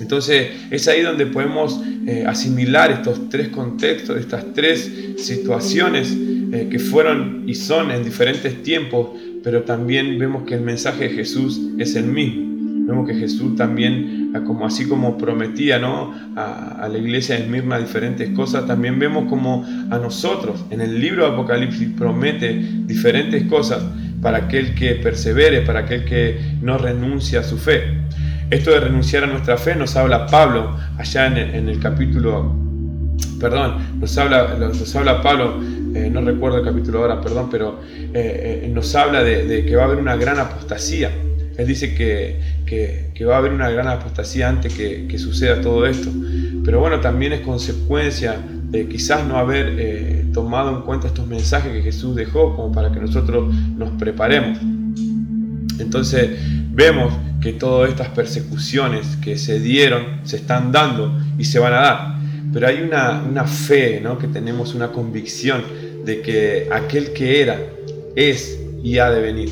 Entonces 0.00 0.48
es 0.70 0.86
ahí 0.86 1.02
donde 1.02 1.26
podemos 1.26 1.82
eh, 2.06 2.24
asimilar 2.26 2.90
estos 2.90 3.28
tres 3.28 3.48
contextos, 3.48 4.16
estas 4.16 4.54
tres 4.54 4.90
situaciones 5.18 6.16
eh, 6.52 6.68
que 6.70 6.78
fueron 6.78 7.44
y 7.46 7.54
son 7.54 7.90
en 7.90 8.04
diferentes 8.04 8.62
tiempos 8.62 9.08
pero 9.42 9.62
también 9.62 10.18
vemos 10.18 10.42
que 10.44 10.54
el 10.54 10.62
mensaje 10.62 11.08
de 11.08 11.10
Jesús 11.10 11.60
es 11.78 11.94
el 11.94 12.06
mismo. 12.06 12.46
Vemos 12.86 13.06
que 13.06 13.14
Jesús 13.14 13.54
también, 13.56 14.32
como 14.46 14.66
así 14.66 14.86
como 14.86 15.18
prometía 15.18 15.78
¿no? 15.78 16.14
a, 16.36 16.88
la 16.90 16.98
iglesia 16.98 17.36
de 17.36 17.42
Esmirna 17.42 17.78
diferentes 17.78 18.30
cosas, 18.30 18.66
también 18.66 18.98
vemos 18.98 19.28
como 19.28 19.64
a 19.90 19.98
nosotros 19.98 20.64
en 20.70 20.80
el 20.80 20.98
libro 21.00 21.26
de 21.26 21.32
Apocalipsis 21.32 21.88
promete 21.96 22.54
diferentes 22.86 23.44
cosas 23.44 23.82
para 24.22 24.38
aquel 24.38 24.74
que 24.74 24.96
persevere, 24.96 25.62
para 25.62 25.80
aquel 25.80 26.04
que 26.04 26.38
no 26.60 26.78
renuncia 26.78 27.40
a 27.40 27.42
su 27.42 27.58
fe. 27.58 27.82
Esto 28.50 28.70
de 28.70 28.80
renunciar 28.80 29.24
a 29.24 29.26
nuestra 29.26 29.58
fe 29.58 29.76
nos 29.76 29.94
habla 29.96 30.26
Pablo 30.26 30.76
allá 30.96 31.26
en 31.26 31.68
el, 31.68 31.78
capítulo, 31.78 32.54
perdón, 33.38 34.00
nos 34.00 34.16
habla, 34.16 34.56
nos 34.58 34.96
habla 34.96 35.22
Pablo, 35.22 35.60
eh, 35.94 36.08
no 36.10 36.22
recuerdo 36.22 36.58
el 36.58 36.64
capítulo 36.64 37.00
ahora, 37.00 37.20
perdón, 37.20 37.48
pero 37.50 37.80
eh, 38.14 38.62
eh, 38.64 38.70
nos 38.72 38.94
habla 38.94 39.22
de, 39.22 39.66
que 39.66 39.76
va 39.76 39.82
a 39.82 39.86
haber 39.86 39.98
una 39.98 40.16
gran 40.16 40.38
apostasía. 40.38 41.10
Él 41.58 41.66
dice 41.66 41.94
que, 41.94 42.36
que, 42.64 43.24
va 43.24 43.34
a 43.34 43.38
haber 43.38 43.52
una 43.52 43.68
gran 43.68 43.88
apostasía 43.88 44.48
antes 44.48 44.72
que, 44.72 45.06
que, 45.08 45.18
suceda 45.18 45.60
todo 45.60 45.86
esto. 45.86 46.08
Pero 46.64 46.80
bueno, 46.80 47.00
también 47.00 47.32
es 47.32 47.40
consecuencia 47.40 48.36
de 48.70 48.86
quizás 48.86 49.26
no 49.26 49.38
haber 49.38 50.17
tomado 50.38 50.70
en 50.70 50.82
cuenta 50.82 51.08
estos 51.08 51.26
mensajes 51.26 51.72
que 51.72 51.82
Jesús 51.82 52.14
dejó 52.14 52.54
como 52.54 52.70
para 52.70 52.92
que 52.92 53.00
nosotros 53.00 53.52
nos 53.76 53.90
preparemos. 53.98 54.56
Entonces 55.80 56.38
vemos 56.70 57.12
que 57.40 57.54
todas 57.54 57.90
estas 57.90 58.10
persecuciones 58.10 59.16
que 59.16 59.36
se 59.36 59.58
dieron 59.58 60.20
se 60.22 60.36
están 60.36 60.70
dando 60.70 61.12
y 61.38 61.44
se 61.44 61.58
van 61.58 61.72
a 61.72 61.80
dar. 61.80 62.18
Pero 62.52 62.68
hay 62.68 62.82
una, 62.82 63.44
fe, 63.46 64.00
¿no? 64.00 64.16
que 64.16 64.28
tenemos 64.28 64.76
una 64.76 64.92
convicción 64.92 65.60
de 66.04 66.22
que 66.22 66.68
aquel 66.72 67.12
que 67.12 67.42
era, 67.42 67.58
es 68.14 68.60
y 68.80 68.98
ha 68.98 69.10
de 69.10 69.20
venir. 69.20 69.50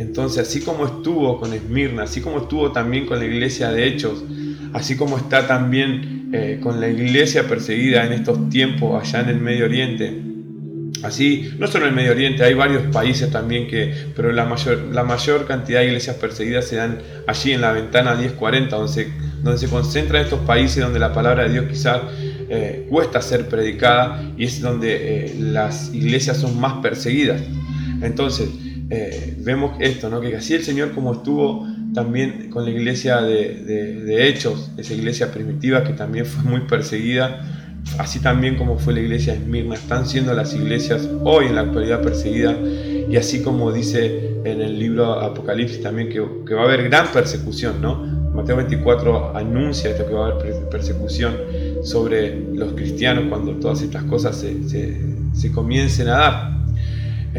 Entonces, 0.00 0.48
así 0.48 0.60
como 0.60 0.86
estuvo 0.86 1.38
con 1.38 1.52
Esmirna, 1.52 2.02
así 2.02 2.20
como 2.20 2.38
estuvo 2.38 2.72
también 2.72 3.06
con 3.06 3.20
la 3.20 3.26
iglesia 3.26 3.70
de 3.70 3.86
Hechos, 3.86 4.24
así 4.72 4.96
como 4.96 5.18
está 5.18 5.46
también 5.46 6.15
eh, 6.32 6.58
con 6.60 6.80
la 6.80 6.88
iglesia 6.88 7.46
perseguida 7.46 8.04
en 8.04 8.12
estos 8.12 8.48
tiempos 8.48 9.02
allá 9.02 9.20
en 9.20 9.28
el 9.28 9.40
Medio 9.40 9.64
Oriente, 9.66 10.22
Así, 11.02 11.50
no 11.58 11.66
solo 11.66 11.84
en 11.84 11.90
el 11.90 11.96
Medio 11.96 12.12
Oriente, 12.12 12.42
hay 12.42 12.54
varios 12.54 12.82
países 12.84 13.30
también 13.30 13.68
que, 13.68 13.92
pero 14.16 14.32
la 14.32 14.44
mayor, 14.44 14.78
la 14.92 15.04
mayor 15.04 15.46
cantidad 15.46 15.80
de 15.80 15.86
iglesias 15.86 16.16
perseguidas 16.16 16.66
se 16.66 16.76
dan 16.76 16.98
allí 17.26 17.52
en 17.52 17.60
la 17.60 17.72
ventana 17.72 18.14
1040, 18.14 18.74
donde 18.74 18.92
se, 18.92 19.08
donde 19.42 19.58
se 19.58 19.68
concentran 19.68 20.22
estos 20.22 20.40
países 20.40 20.82
donde 20.82 20.98
la 20.98 21.12
palabra 21.12 21.44
de 21.44 21.52
Dios 21.52 21.66
quizás 21.68 22.00
eh, 22.48 22.86
cuesta 22.88 23.20
ser 23.20 23.46
predicada 23.46 24.22
y 24.38 24.44
es 24.44 24.60
donde 24.60 25.26
eh, 25.26 25.36
las 25.38 25.94
iglesias 25.94 26.38
son 26.38 26.58
más 26.58 26.74
perseguidas. 26.80 27.42
Entonces, 28.02 28.48
vemos 29.38 29.76
esto, 29.80 30.08
¿no? 30.08 30.20
que 30.20 30.36
así 30.36 30.54
el 30.54 30.62
Señor 30.62 30.92
como 30.92 31.12
estuvo 31.14 31.66
también 31.96 32.50
con 32.50 32.66
la 32.66 32.70
iglesia 32.70 33.22
de, 33.22 33.54
de 33.64 34.28
Hechos, 34.28 34.70
esa 34.76 34.92
iglesia 34.92 35.32
primitiva 35.32 35.82
que 35.82 35.94
también 35.94 36.26
fue 36.26 36.44
muy 36.44 36.60
perseguida, 36.68 37.40
así 37.96 38.20
también 38.20 38.56
como 38.56 38.78
fue 38.78 38.92
la 38.92 39.00
iglesia 39.00 39.32
de 39.32 39.38
Esmirna, 39.38 39.76
están 39.76 40.06
siendo 40.06 40.34
las 40.34 40.52
iglesias 40.54 41.08
hoy 41.24 41.46
en 41.46 41.54
la 41.54 41.62
actualidad 41.62 42.02
perseguidas 42.02 42.54
y 43.08 43.16
así 43.16 43.42
como 43.42 43.72
dice 43.72 44.34
en 44.44 44.60
el 44.60 44.78
libro 44.78 45.14
Apocalipsis 45.14 45.80
también 45.80 46.10
que, 46.10 46.20
va 46.54 46.60
a 46.60 46.64
haber 46.64 46.82
gran 46.84 47.10
persecución, 47.12 47.80
¿no? 47.80 47.94
Mateo 48.34 48.56
24 48.56 49.34
anuncia 49.34 49.88
esto 49.88 50.06
que 50.06 50.12
va 50.12 50.28
a 50.28 50.32
haber 50.32 50.68
persecución 50.68 51.34
sobre 51.82 52.52
los 52.52 52.74
cristianos 52.74 53.24
cuando 53.30 53.52
todas 53.52 53.80
estas 53.80 54.04
cosas 54.04 54.36
se, 54.36 54.68
se 55.32 55.50
comiencen 55.50 56.08
a 56.08 56.18
dar. 56.18 56.55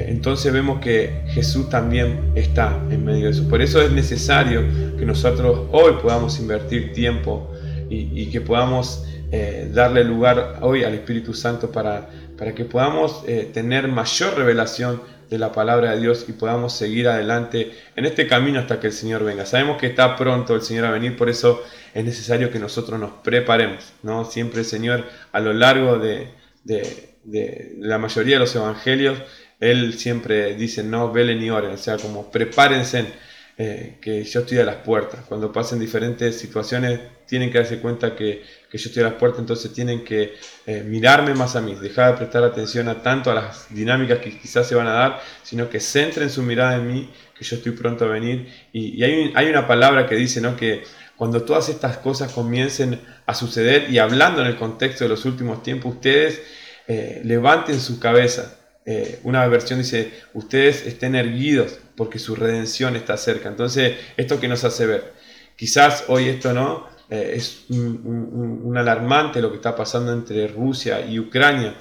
Entonces 0.08 0.52
vemos 0.54 0.80
que 0.80 1.24
Jesús 1.30 1.70
también 1.70 2.32
está 2.36 2.80
en 2.90 3.04
medio 3.06 3.26
de 3.26 3.32
eso. 3.32 3.48
Por 3.50 3.62
eso 3.62 3.82
es 3.82 3.92
necesario 3.92 4.62
que 4.98 5.06
nosotros 5.06 5.68
hoy 5.72 5.94
podamos 6.02 6.40
invertir 6.40 6.94
tiempo 6.94 7.52
y, 7.90 8.30
que 8.30 8.42
podamos 8.42 9.06
eh, 9.32 9.70
darle 9.74 10.04
lugar 10.04 10.60
hoy 10.62 10.84
al 10.84 10.94
Espíritu 10.94 11.34
Santo 11.34 11.72
para, 11.72 12.10
para 12.38 12.54
que 12.54 12.66
podamos 12.66 13.24
eh, 13.28 13.50
tener 13.54 13.88
mayor 13.88 14.36
revelación 14.36 15.02
de 15.30 15.38
la 15.38 15.52
palabra 15.52 15.92
de 15.92 16.02
Dios 16.02 16.26
y 16.28 16.34
podamos 16.34 16.74
seguir 16.74 17.08
adelante 17.08 17.72
en 17.96 18.06
este 18.06 18.28
camino 18.28 18.60
hasta 18.60 18.80
que 18.80 18.88
el 18.88 18.94
Señor 18.94 19.24
venga. 19.24 19.46
Sabemos 19.46 19.78
que 19.78 19.88
está 19.88 20.16
pronto 20.16 20.56
el 20.56 20.62
Señor 20.62 20.86
a 20.86 20.92
venir, 20.92 21.18
por 21.18 21.30
eso 21.30 21.64
es 21.94 22.06
necesario 22.06 22.52
que 22.52 22.60
nosotros 22.60 23.00
nos 23.00 23.12
preparemos. 23.24 23.92
¿no? 24.04 24.26
Siempre 24.26 24.60
el 24.62 24.66
Señor 24.66 25.06
a 25.32 25.40
lo 25.40 25.54
largo 25.54 25.98
de, 25.98 26.30
de, 26.64 27.76
la 27.80 27.98
mayoría 27.98 28.36
de 28.36 28.40
los 28.40 28.56
evangelios, 28.56 29.18
Él 29.60 29.98
siempre 29.98 30.56
dice, 30.56 30.84
no 30.84 31.12
velen 31.12 31.40
ni 31.40 31.50
oren, 31.50 31.72
o 31.72 31.78
sea, 31.78 31.98
como 31.98 32.32
prepárense. 32.32 33.28
Eh, 33.60 33.98
que 34.00 34.24
yo 34.24 34.42
estoy 34.42 34.60
a 34.60 34.64
las 34.64 34.76
puertas. 34.76 35.26
Cuando 35.26 35.52
pasen 35.52 35.80
diferentes 35.80 36.38
situaciones, 36.38 37.00
tienen 37.26 37.52
que 37.52 37.58
darse 37.58 37.80
cuenta 37.80 38.16
que 38.16 38.44
que 38.70 38.78
yo 38.78 38.90
estoy 38.90 39.04
a 39.04 39.08
las 39.08 39.16
puertas, 39.16 39.40
entonces 39.40 39.72
tienen 39.72 40.04
que 40.04 40.36
eh, 40.66 40.84
mirarme 40.86 41.34
más 41.34 41.56
a 41.56 41.62
mí, 41.62 41.76
dejar 41.76 42.12
de 42.12 42.18
prestar 42.18 42.44
atención 42.44 42.90
a 42.90 43.02
tanto 43.02 43.32
a 43.32 43.36
las 43.36 43.74
dinámicas 43.74 44.20
que 44.20 44.38
quizás 44.38 44.68
se 44.68 44.76
van 44.76 44.88
a 44.88 44.94
dar, 44.94 45.22
sino 45.44 45.70
que 45.70 45.80
centren 45.80 46.30
su 46.30 46.44
mirada 46.44 46.76
en 46.76 46.88
mí, 46.88 47.10
que 47.38 47.46
yo 47.46 47.56
estoy 47.56 47.72
pronto 47.72 48.06
a 48.06 48.10
venir. 48.10 48.52
Y, 48.74 49.02
hay, 49.04 49.32
hay, 49.36 49.50
una 49.50 49.68
palabra 49.68 50.06
que 50.06 50.16
dice 50.16 50.42
¿no? 50.42 50.58
que 50.58 50.84
cuando 51.16 51.44
todas 51.44 51.70
estas 51.70 51.98
cosas 51.98 52.34
comiencen 52.34 53.00
a 53.26 53.34
suceder, 53.34 53.90
y 53.90 54.00
hablando 54.00 54.42
en 54.42 54.48
el 54.48 54.58
contexto 54.58 55.06
de 55.06 55.10
los 55.10 55.24
últimos 55.24 55.64
tiempos, 55.64 55.96
ustedes 55.96 56.42
eh, 56.88 57.22
levanten 57.24 57.80
su 57.80 58.00
cabeza. 58.00 58.60
Eh, 58.90 59.20
una 59.24 59.46
versión 59.48 59.80
dice, 59.80 60.14
ustedes 60.34 60.88
estén 60.88 61.14
erguidos 61.14 61.78
porque 61.98 62.20
su 62.20 62.36
redención 62.36 62.96
está 62.96 63.18
cerca. 63.18 63.50
Entonces, 63.50 63.98
esto 64.16 64.40
que 64.40 64.48
nos 64.48 64.64
hace 64.64 64.86
ver. 64.86 65.14
Quizás 65.58 66.06
hoy 66.08 66.30
esto 66.30 66.54
no, 66.54 66.88
eh, 67.10 67.34
es 67.36 67.66
un, 67.70 68.74
alarmante 68.78 69.42
lo 69.42 69.50
que 69.50 69.58
está 69.58 69.76
pasando 69.76 70.14
entre 70.14 70.48
Rusia 70.48 71.06
y 71.06 71.20
Ucrania, 71.20 71.76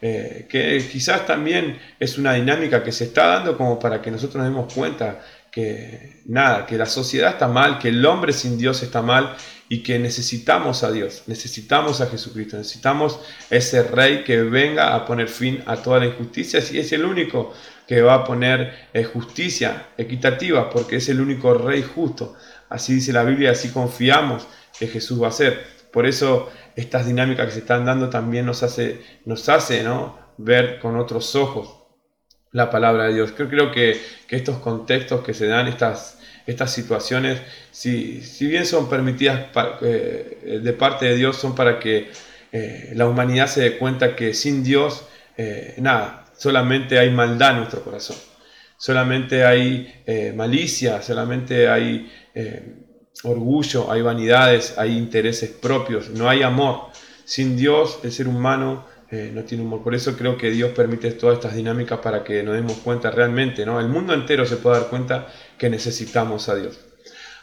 eh, 0.00 0.46
que 0.48 0.86
quizás 0.88 1.26
también 1.26 1.80
es 1.98 2.16
una 2.16 2.34
dinámica 2.34 2.84
que 2.84 2.92
se 2.92 3.04
está 3.04 3.26
dando 3.26 3.56
como 3.56 3.80
para 3.80 4.00
que 4.00 4.12
nosotros 4.12 4.36
nos 4.36 4.44
demos 4.44 4.72
cuenta 4.72 5.20
que 5.50 6.22
nada, 6.26 6.64
que 6.64 6.78
la 6.78 6.86
sociedad 6.86 7.32
está 7.32 7.48
mal, 7.48 7.80
que 7.80 7.88
el 7.88 8.06
hombre 8.06 8.32
sin 8.32 8.56
Dios 8.56 8.84
está 8.84 9.02
mal 9.02 9.34
y 9.72 9.82
que 9.82 9.98
necesitamos 9.98 10.84
a 10.84 10.92
Dios, 10.92 11.22
necesitamos 11.28 12.02
a 12.02 12.06
Jesucristo, 12.06 12.58
necesitamos 12.58 13.18
ese 13.48 13.82
rey 13.82 14.22
que 14.22 14.42
venga 14.42 14.94
a 14.94 15.06
poner 15.06 15.28
fin 15.28 15.62
a 15.64 15.76
toda 15.76 16.00
la 16.00 16.04
injusticia 16.04 16.60
y 16.70 16.76
es 16.76 16.92
el 16.92 17.06
único 17.06 17.54
que 17.88 18.02
va 18.02 18.16
a 18.16 18.24
poner 18.24 18.90
eh, 18.92 19.02
justicia 19.04 19.86
equitativa 19.96 20.68
porque 20.68 20.96
es 20.96 21.08
el 21.08 21.22
único 21.22 21.54
rey 21.54 21.80
justo. 21.82 22.36
Así 22.68 22.96
dice 22.96 23.14
la 23.14 23.24
Biblia, 23.24 23.52
así 23.52 23.70
confiamos 23.70 24.46
que 24.78 24.88
Jesús 24.88 25.22
va 25.22 25.28
a 25.28 25.30
hacer. 25.30 25.64
Por 25.90 26.04
eso 26.04 26.50
estas 26.76 27.06
dinámicas 27.06 27.46
que 27.46 27.52
se 27.52 27.60
están 27.60 27.86
dando 27.86 28.10
también 28.10 28.44
nos 28.44 28.62
hace, 28.62 29.00
nos 29.24 29.48
hace 29.48 29.82
¿no? 29.82 30.18
ver 30.36 30.80
con 30.80 30.98
otros 30.98 31.34
ojos 31.34 31.78
la 32.50 32.68
palabra 32.68 33.04
de 33.04 33.14
Dios. 33.14 33.32
Creo, 33.34 33.48
creo 33.48 33.72
que, 33.72 33.98
estos 34.28 34.58
contextos 34.58 35.22
que 35.24 35.32
se 35.32 35.46
dan, 35.46 35.66
estas, 35.66 36.18
estas 36.46 36.72
situaciones, 36.72 37.40
si, 37.70 38.22
si 38.22 38.46
bien 38.46 38.66
son 38.66 38.88
permitidas 38.88 39.46
eh, 39.82 40.60
de 40.62 40.72
parte 40.72 41.06
de 41.06 41.16
Dios, 41.16 41.36
son 41.36 41.54
para 41.54 41.78
que 41.78 42.10
eh, 42.50 42.92
la 42.94 43.06
humanidad 43.06 43.46
se 43.46 43.62
dé 43.62 43.78
cuenta 43.78 44.16
que 44.16 44.34
sin 44.34 44.62
Dios, 44.62 45.04
eh, 45.36 45.74
nada, 45.78 46.26
solamente 46.36 46.98
hay 46.98 47.10
maldad 47.10 47.52
en 47.52 47.56
nuestro 47.58 47.82
corazón. 47.82 48.16
Solamente 48.76 49.44
hay 49.44 50.02
malicia, 50.34 51.00
solamente 51.02 51.68
hay 51.68 52.10
orgullo, 53.22 53.92
hay 53.92 54.02
vanidades, 54.02 54.76
hay 54.76 54.98
intereses 54.98 55.50
propios, 55.50 56.10
no 56.10 56.28
hay 56.28 56.42
amor. 56.42 56.88
Sin 57.24 57.56
Dios 57.56 58.00
el 58.02 58.10
ser 58.10 58.26
humano 58.26 58.84
no 59.12 59.44
tiene 59.44 59.62
humor. 59.62 59.84
Por 59.84 59.94
eso 59.94 60.16
creo 60.16 60.36
que 60.36 60.50
Dios 60.50 60.72
permite 60.72 61.12
todas 61.12 61.36
estas 61.36 61.54
dinámicas 61.54 62.00
para 62.00 62.24
que 62.24 62.42
nos 62.42 62.56
demos 62.56 62.78
cuenta 62.78 63.12
realmente, 63.12 63.64
¿no? 63.64 63.78
El 63.78 63.88
mundo 63.88 64.14
entero 64.14 64.44
se 64.46 64.56
puede 64.56 64.80
dar 64.80 64.88
cuenta 64.88 65.28
que 65.62 65.70
necesitamos 65.70 66.48
a 66.48 66.56
Dios. 66.56 66.76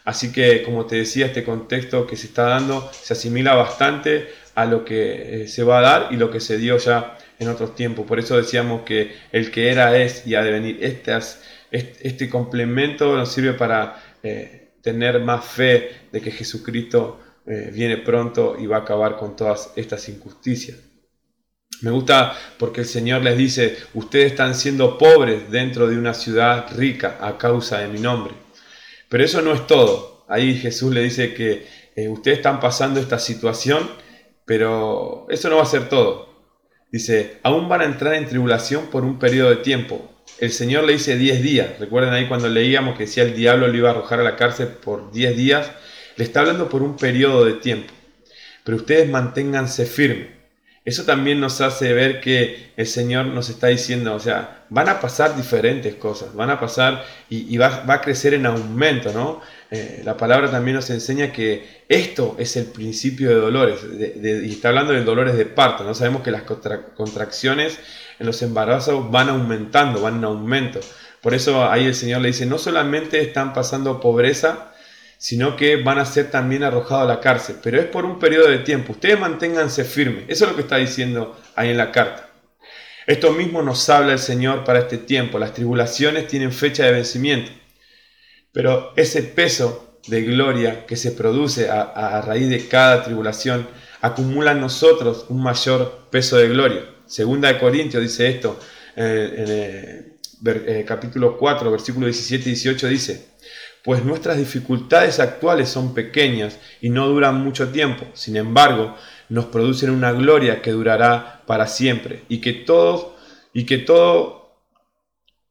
Así 0.04 0.34
que, 0.34 0.62
como 0.64 0.86
te 0.86 0.98
decía, 0.98 1.28
este 1.28 1.46
contexto 1.46 2.06
que 2.06 2.18
se 2.18 2.28
está 2.28 2.50
dando 2.50 2.92
se 2.92 3.14
asimila 3.14 3.56
bastante 3.56 4.28
a 4.56 4.66
lo 4.66 4.84
que 4.84 5.44
eh, 5.44 5.48
se 5.48 5.64
va 5.64 5.80
a 5.80 5.82
dar 5.82 6.08
y 6.12 6.18
lo 6.18 6.30
que 6.30 6.42
se 6.42 6.58
dio 6.58 6.78
ya 6.80 7.18
en 7.40 7.48
otros 7.48 7.76
tiempos. 7.76 8.06
Por 8.06 8.20
eso 8.20 8.36
decíamos 8.36 8.82
que 8.82 9.16
el 9.32 9.52
que 9.52 9.70
era 9.70 9.98
es 9.98 10.28
y 10.28 10.36
ha 10.36 10.44
de 10.44 10.52
venir. 10.52 10.80
Este, 10.82 11.18
este 11.72 12.30
complemento 12.30 13.16
nos 13.16 13.32
sirve 13.32 13.54
para 13.54 14.04
eh, 14.22 14.68
tener 14.82 15.22
más 15.22 15.46
fe 15.46 15.90
de 16.12 16.20
que 16.20 16.32
Jesucristo 16.32 17.22
eh, 17.48 17.72
viene 17.74 17.96
pronto 17.96 18.58
y 18.60 18.68
va 18.68 18.80
a 18.80 18.82
acabar 18.82 19.16
con 19.16 19.38
todas 19.38 19.72
estas 19.78 20.10
injusticias. 20.10 20.89
Me 21.82 21.92
gusta 21.92 22.38
porque 22.58 22.82
el 22.82 22.88
Señor 22.88 23.22
les 23.24 23.38
dice, 23.38 23.78
ustedes 23.94 24.32
están 24.32 24.56
siendo 24.56 24.98
pobres 24.98 25.50
dentro 25.50 25.88
de 25.88 25.98
una 25.98 26.14
ciudad 26.14 26.68
rica 26.76 27.18
a 27.22 27.38
causa 27.38 27.80
de 27.80 27.88
mi 27.88 28.00
nombre. 28.00 28.34
Pero 29.08 29.24
eso 29.24 29.42
no 29.42 29.54
es 29.54 29.66
todo. 29.66 30.26
Ahí 30.28 30.56
Jesús 30.58 30.94
le 30.94 31.02
dice 31.02 31.34
que 31.34 31.66
eh, 31.96 32.08
ustedes 32.10 32.38
están 32.38 32.60
pasando 32.60 33.00
esta 33.00 33.18
situación, 33.18 33.90
pero 34.46 35.26
eso 35.30 35.50
no 35.50 35.58
va 35.58 35.64
a 35.64 35.68
ser 35.68 35.90
todo. 35.90 36.30
Dice, 36.92 37.40
aún 37.44 37.70
van 37.70 37.82
a 37.82 37.86
entrar 37.86 38.14
en 38.16 38.28
tribulación 38.28 38.88
por 38.88 39.06
un 39.06 39.20
periodo 39.20 39.52
de 39.52 39.58
tiempo, 39.58 40.20
el 40.40 40.52
Señor 40.52 40.86
le 40.86 40.94
dice 40.94 41.18
10 41.18 41.42
días. 41.42 41.80
Recuerden 41.80 42.14
ahí 42.14 42.28
cuando 42.28 42.48
leíamos 42.48 42.98
que 42.98 43.06
decía 43.06 43.24
el 43.24 43.36
diablo 43.36 43.68
lo 43.68 43.78
iba 43.78 43.90
a 43.90 43.92
arrojar 43.92 44.22
a 44.22 44.24
la 44.24 44.38
cárcel 44.38 44.68
por 44.68 45.12
10 45.12 45.36
días. 45.36 45.72
Le 46.16 46.24
está 46.24 46.40
hablando 46.42 46.70
por 46.70 46.82
un 46.82 46.96
periodo 46.96 47.44
de 47.44 47.54
tiempo. 47.54 47.94
Pero 48.64 48.78
ustedes 48.78 49.10
manténganse 49.10 49.86
firmes. 49.86 50.39
Eso 50.90 51.04
también 51.04 51.40
nos 51.40 51.62
hace 51.62 51.94
ver 51.94 52.20
que 52.20 52.72
el 52.76 52.88
Señor 52.88 53.28
nos 53.28 53.48
está 53.50 53.68
diciendo, 53.68 54.16
o 54.16 54.20
sea, 54.20 54.64
van 54.70 54.90
a 54.90 55.00
pasar 55.00 55.36
diferentes 55.36 55.94
cosas, 55.94 56.34
van 56.34 56.50
a 56.50 56.60
pasar 56.60 57.06
y, 57.30 57.56
va, 57.60 57.84
a 57.88 58.02
crecer 58.02 58.34
en 58.34 58.48
aumento, 58.48 59.14
¿no? 59.14 59.40
Eh, 59.70 60.02
la 60.04 60.18
palabra 60.18 60.50
también 60.50 60.78
nos 60.78 60.90
enseña 60.90 61.32
que 61.32 61.84
esto 61.88 62.36
es 62.40 62.58
el 62.58 62.66
principio 62.66 63.30
de 63.30 63.36
dolores, 63.36 63.82
y 64.24 64.50
está 64.50 64.70
hablando 64.70 64.94
de 64.94 65.04
dolores 65.04 65.38
de 65.38 65.46
parto, 65.46 65.84
¿no? 65.84 65.94
Sabemos 65.94 66.24
que 66.24 66.32
las 66.32 66.42
contracciones 66.96 67.78
en 68.18 68.26
los 68.26 68.42
embarazos 68.42 69.12
van 69.12 69.30
aumentando, 69.30 70.02
van 70.02 70.18
en 70.18 70.24
aumento. 70.24 70.80
Por 71.22 71.36
eso 71.36 71.70
ahí 71.70 71.86
el 71.86 71.94
Señor 71.94 72.22
le 72.22 72.30
dice, 72.30 72.48
no 72.48 72.58
solamente 72.58 73.22
están 73.22 73.54
pasando 73.54 74.02
pobreza, 74.02 74.69
sino 75.20 75.58
que 75.58 75.76
van 75.76 76.00
a 76.00 76.06
ser 76.06 76.32
también 76.32 76.64
arrojados 76.64 77.04
a 77.04 77.14
la 77.14 77.20
cárcel, 77.20 77.58
pero 77.62 77.78
es 77.78 77.86
por 77.88 78.06
un 78.06 78.20
periodo 78.20 78.48
de 78.48 78.60
tiempo. 78.60 78.94
Ustedes 78.94 79.20
manténganse 79.20 79.84
firmes. 79.84 80.24
Eso 80.30 80.46
es 80.46 80.52
lo 80.52 80.56
que 80.56 80.62
está 80.62 80.78
diciendo 80.78 81.38
ahí 81.56 81.70
en 81.72 81.78
la 81.78 81.92
carta. 81.92 82.30
Esto 83.06 83.34
mismo 83.34 83.62
nos 83.62 83.90
habla 83.90 84.14
el 84.14 84.20
Señor 84.20 84.64
para 84.64 84.80
este 84.80 84.98
tiempo. 84.98 85.38
Las 85.38 85.54
tribulaciones 85.54 86.28
tienen 86.28 86.54
fecha 86.54 86.86
de 86.86 86.94
vencimiento, 86.94 87.52
pero 88.54 88.94
ese 88.96 89.22
peso 89.24 90.00
de 90.08 90.22
gloria 90.22 90.86
que 90.86 90.96
se 90.96 91.12
produce 91.12 91.70
a, 91.70 92.22
raíz 92.22 92.50
de 92.50 92.70
cada 92.70 93.04
tribulación 93.04 93.68
acumula 94.00 94.54
en 94.54 94.62
nosotros 94.62 95.26
un 95.28 95.44
mayor 95.44 96.08
peso 96.10 96.38
de 96.38 96.48
gloria. 96.48 96.86
Segunda 97.06 97.52
de 97.52 97.60
Corintios 97.60 98.02
dice 98.02 98.30
esto, 98.30 98.58
eh, 98.96 99.34
en 99.38 100.48
el, 100.48 100.64
eh, 100.66 100.86
capítulo 100.88 101.38
4, 101.38 101.70
versículo 101.72 102.06
17 102.06 102.44
y 102.50 102.54
18 102.54 102.88
dice, 102.88 103.30
pues 103.84 104.04
nuestras 104.04 104.38
dificultades 104.38 105.20
actuales 105.20 105.70
son 105.70 105.94
pequeñas 105.94 106.60
y 106.82 106.90
no 106.90 107.08
duran 107.08 107.44
mucho 107.44 107.70
tiempo. 107.70 108.06
Sin 108.14 108.36
embargo, 108.38 108.96
nos 109.30 109.46
producen 109.46 109.92
una 109.92 110.12
gloria 110.12 110.62
que 110.62 110.72
durará 110.72 111.42
para 111.46 111.68
siempre 111.68 112.24
y 112.28 112.42
que 112.42 112.54
todo 112.54 113.16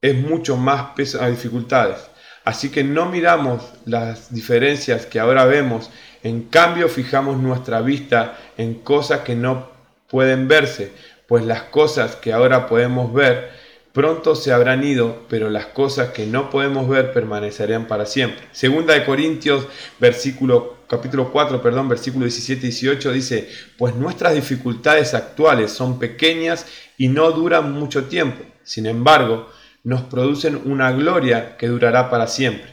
es 0.01 0.15
mucho 0.15 0.57
más 0.57 0.91
peso 0.95 1.23
a 1.23 1.29
dificultades. 1.29 1.99
Así 2.45 2.71
que 2.71 2.85
no 2.85 3.07
miramos 3.07 3.63
las 3.85 4.33
diferencias 4.33 5.07
que 5.07 5.21
ahora 5.21 5.45
vemos, 5.45 5.91
en 6.23 6.45
cambio 6.45 6.89
fijamos 6.89 7.37
nuestra 7.39 7.81
vista 7.83 8.39
en 8.57 8.75
cosas 8.75 9.21
que 9.21 9.35
no 9.35 9.69
pueden 10.09 10.49
verse, 10.49 10.93
pues 11.27 11.45
las 11.45 11.65
cosas 11.65 12.17
que 12.17 12.33
ahora 12.33 12.67
podemos 12.67 13.13
ver 13.13 13.51
pronto 13.99 14.37
se 14.37 14.53
habrán 14.53 14.85
ido, 14.85 15.27
pero 15.29 15.51
las 15.51 15.67
cosas 15.67 16.11
que 16.11 16.25
no 16.25 16.51
podemos 16.51 16.89
ver 16.89 17.13
permanecerán 17.13 17.89
para 17.89 18.07
siempre. 18.07 18.47
Segunda 18.53 18.95
de 18.95 19.05
Corintios, 19.05 19.67
versículo, 19.99 20.85
capítulo 20.89 21.33
4, 21.33 21.61
perdón, 21.61 21.89
versículo 21.89 22.25
17 22.25 22.65
y 22.65 22.71
18 22.71 23.11
dice, 23.11 23.49
pues 23.77 23.97
nuestras 23.97 24.37
dificultades 24.37 25.15
actuales 25.15 25.73
son 25.73 25.99
pequeñas 25.99 26.67
y 26.97 27.09
no 27.09 27.33
duran 27.33 27.73
mucho 27.73 28.05
tiempo. 28.05 28.45
Sin 28.63 28.87
embargo, 28.87 29.51
nos 29.83 30.03
producen 30.03 30.61
una 30.67 30.93
gloria 30.93 31.57
que 31.57 31.67
durará 31.67 32.09
para 32.09 32.29
siempre 32.29 32.73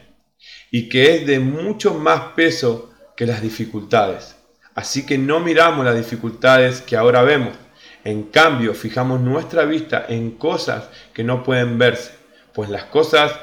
y 0.70 0.90
que 0.90 1.16
es 1.16 1.26
de 1.26 1.40
mucho 1.40 1.96
más 1.96 2.34
peso 2.36 2.94
que 3.18 3.26
las 3.26 3.42
dificultades. 3.42 4.36
Así 4.76 5.08
que 5.08 5.18
no 5.18 5.40
miramos 5.40 5.86
las 5.86 5.96
dificultades 5.96 6.82
que 6.82 6.96
ahora 6.96 7.24
vemos 7.24 7.65
en 8.06 8.24
cambio, 8.24 8.76
fijamos 8.76 9.20
nuestra 9.20 9.66
vista 9.66 10.06
en 10.08 10.32
cosas 10.32 10.90
que 11.12 11.24
no 11.24 11.44
pueden 11.44 11.80
verse, 11.80 12.12
pues 12.54 12.70
las 12.70 12.84
cosas 12.86 13.34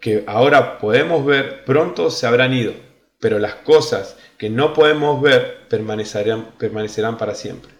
que 0.00 0.24
ahora 0.26 0.78
podemos 0.78 1.24
ver 1.24 1.64
pronto 1.64 2.10
se 2.10 2.26
habrán 2.26 2.52
ido, 2.52 2.74
pero 3.18 3.38
las 3.38 3.54
cosas 3.54 4.16
que 4.36 4.50
no 4.50 4.74
podemos 4.74 5.20
ver 5.22 5.66
permanecerán, 5.68 6.50
permanecerán 6.58 7.16
para 7.16 7.34
siempre. 7.34 7.72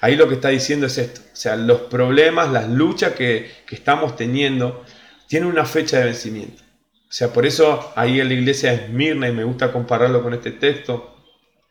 Ahí 0.00 0.14
lo 0.14 0.28
que 0.28 0.34
está 0.34 0.50
diciendo 0.50 0.86
es 0.86 0.98
esto, 0.98 1.20
o 1.20 1.36
sea, 1.36 1.56
los 1.56 1.80
problemas, 1.82 2.52
las 2.52 2.68
luchas 2.68 3.12
que, 3.14 3.50
que 3.66 3.74
estamos 3.74 4.14
teniendo, 4.14 4.84
tienen 5.26 5.48
una 5.48 5.64
fecha 5.64 5.98
de 5.98 6.04
vencimiento. 6.04 6.62
O 6.62 7.12
sea, 7.14 7.32
por 7.32 7.44
eso 7.44 7.92
ahí 7.96 8.20
en 8.20 8.28
la 8.28 8.34
iglesia 8.34 8.70
de 8.70 8.84
Esmirna, 8.84 9.28
y 9.28 9.32
me 9.32 9.44
gusta 9.44 9.72
compararlo 9.72 10.22
con 10.22 10.32
este 10.32 10.52
texto, 10.52 11.11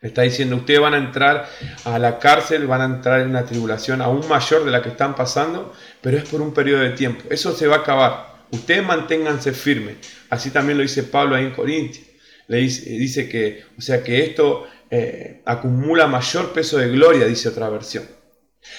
Está 0.02 0.22
diciendo, 0.22 0.56
ustedes 0.56 0.80
van 0.80 0.94
a 0.94 0.98
entrar 0.98 1.48
a 1.84 1.98
la 2.00 2.18
cárcel, 2.18 2.66
van 2.66 2.80
a 2.80 2.96
entrar 2.96 3.20
en 3.20 3.30
una 3.30 3.44
tribulación 3.44 4.02
aún 4.02 4.26
mayor 4.28 4.64
de 4.64 4.72
la 4.72 4.82
que 4.82 4.88
están 4.88 5.14
pasando, 5.14 5.72
pero 6.00 6.18
es 6.18 6.28
por 6.28 6.40
un 6.40 6.52
periodo 6.52 6.80
de 6.80 6.90
tiempo. 6.90 7.22
Eso 7.30 7.54
se 7.54 7.68
va 7.68 7.76
a 7.76 7.78
acabar. 7.78 8.32
Ustedes 8.50 8.84
manténganse 8.84 9.52
firmes. 9.52 9.96
Así 10.28 10.50
también 10.50 10.76
lo 10.76 10.82
dice 10.82 11.04
Pablo 11.04 11.36
ahí 11.36 11.44
en 11.44 11.52
Corintios. 11.52 12.04
Le 12.48 12.58
dice, 12.58 13.28
que, 13.28 13.64
o 13.78 13.80
sea, 13.80 14.02
que 14.02 14.24
esto 14.24 14.66
eh, 14.90 15.40
acumula 15.44 16.08
mayor 16.08 16.52
peso 16.52 16.78
de 16.78 16.88
gloria, 16.88 17.26
dice 17.26 17.48
otra 17.48 17.68
versión. 17.68 18.04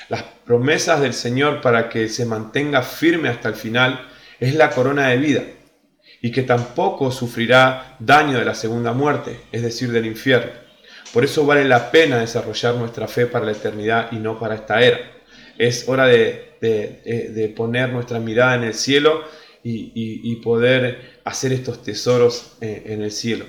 Las 0.09 0.23
promesas 0.45 0.99
del 0.99 1.13
Señor 1.13 1.61
para 1.61 1.87
que 1.87 2.09
se 2.09 2.25
mantenga 2.25 2.83
firme 2.83 3.29
hasta 3.29 3.47
el 3.47 3.55
final 3.55 4.09
es 4.41 4.55
la 4.55 4.71
corona 4.71 5.07
de 5.07 5.17
vida 5.17 5.43
y 6.21 6.31
que 6.31 6.43
tampoco 6.43 7.11
sufrirá 7.11 7.95
daño 7.99 8.37
de 8.37 8.45
la 8.45 8.55
segunda 8.55 8.91
muerte, 8.91 9.39
es 9.53 9.61
decir, 9.61 9.91
del 9.91 10.05
infierno. 10.05 10.62
Por 11.13 11.23
eso 11.23 11.45
vale 11.45 11.63
la 11.63 11.91
pena 11.91 12.17
desarrollar 12.17 12.75
nuestra 12.75 13.07
fe 13.07 13.27
para 13.27 13.45
la 13.45 13.51
eternidad 13.51 14.11
y 14.11 14.15
no 14.15 14.39
para 14.39 14.55
esta 14.55 14.81
era. 14.81 14.99
Es 15.59 15.87
hora 15.87 16.07
de, 16.07 17.53
poner 17.55 17.93
nuestra 17.93 18.19
mirada 18.19 18.55
en 18.55 18.63
el 18.63 18.73
cielo 18.73 19.23
y, 19.63 20.35
poder 20.37 21.19
hacer 21.23 21.53
estos 21.53 21.83
tesoros 21.83 22.57
eh, 22.61 22.83
en, 22.87 23.03
el 23.03 23.11
cielo. 23.11 23.45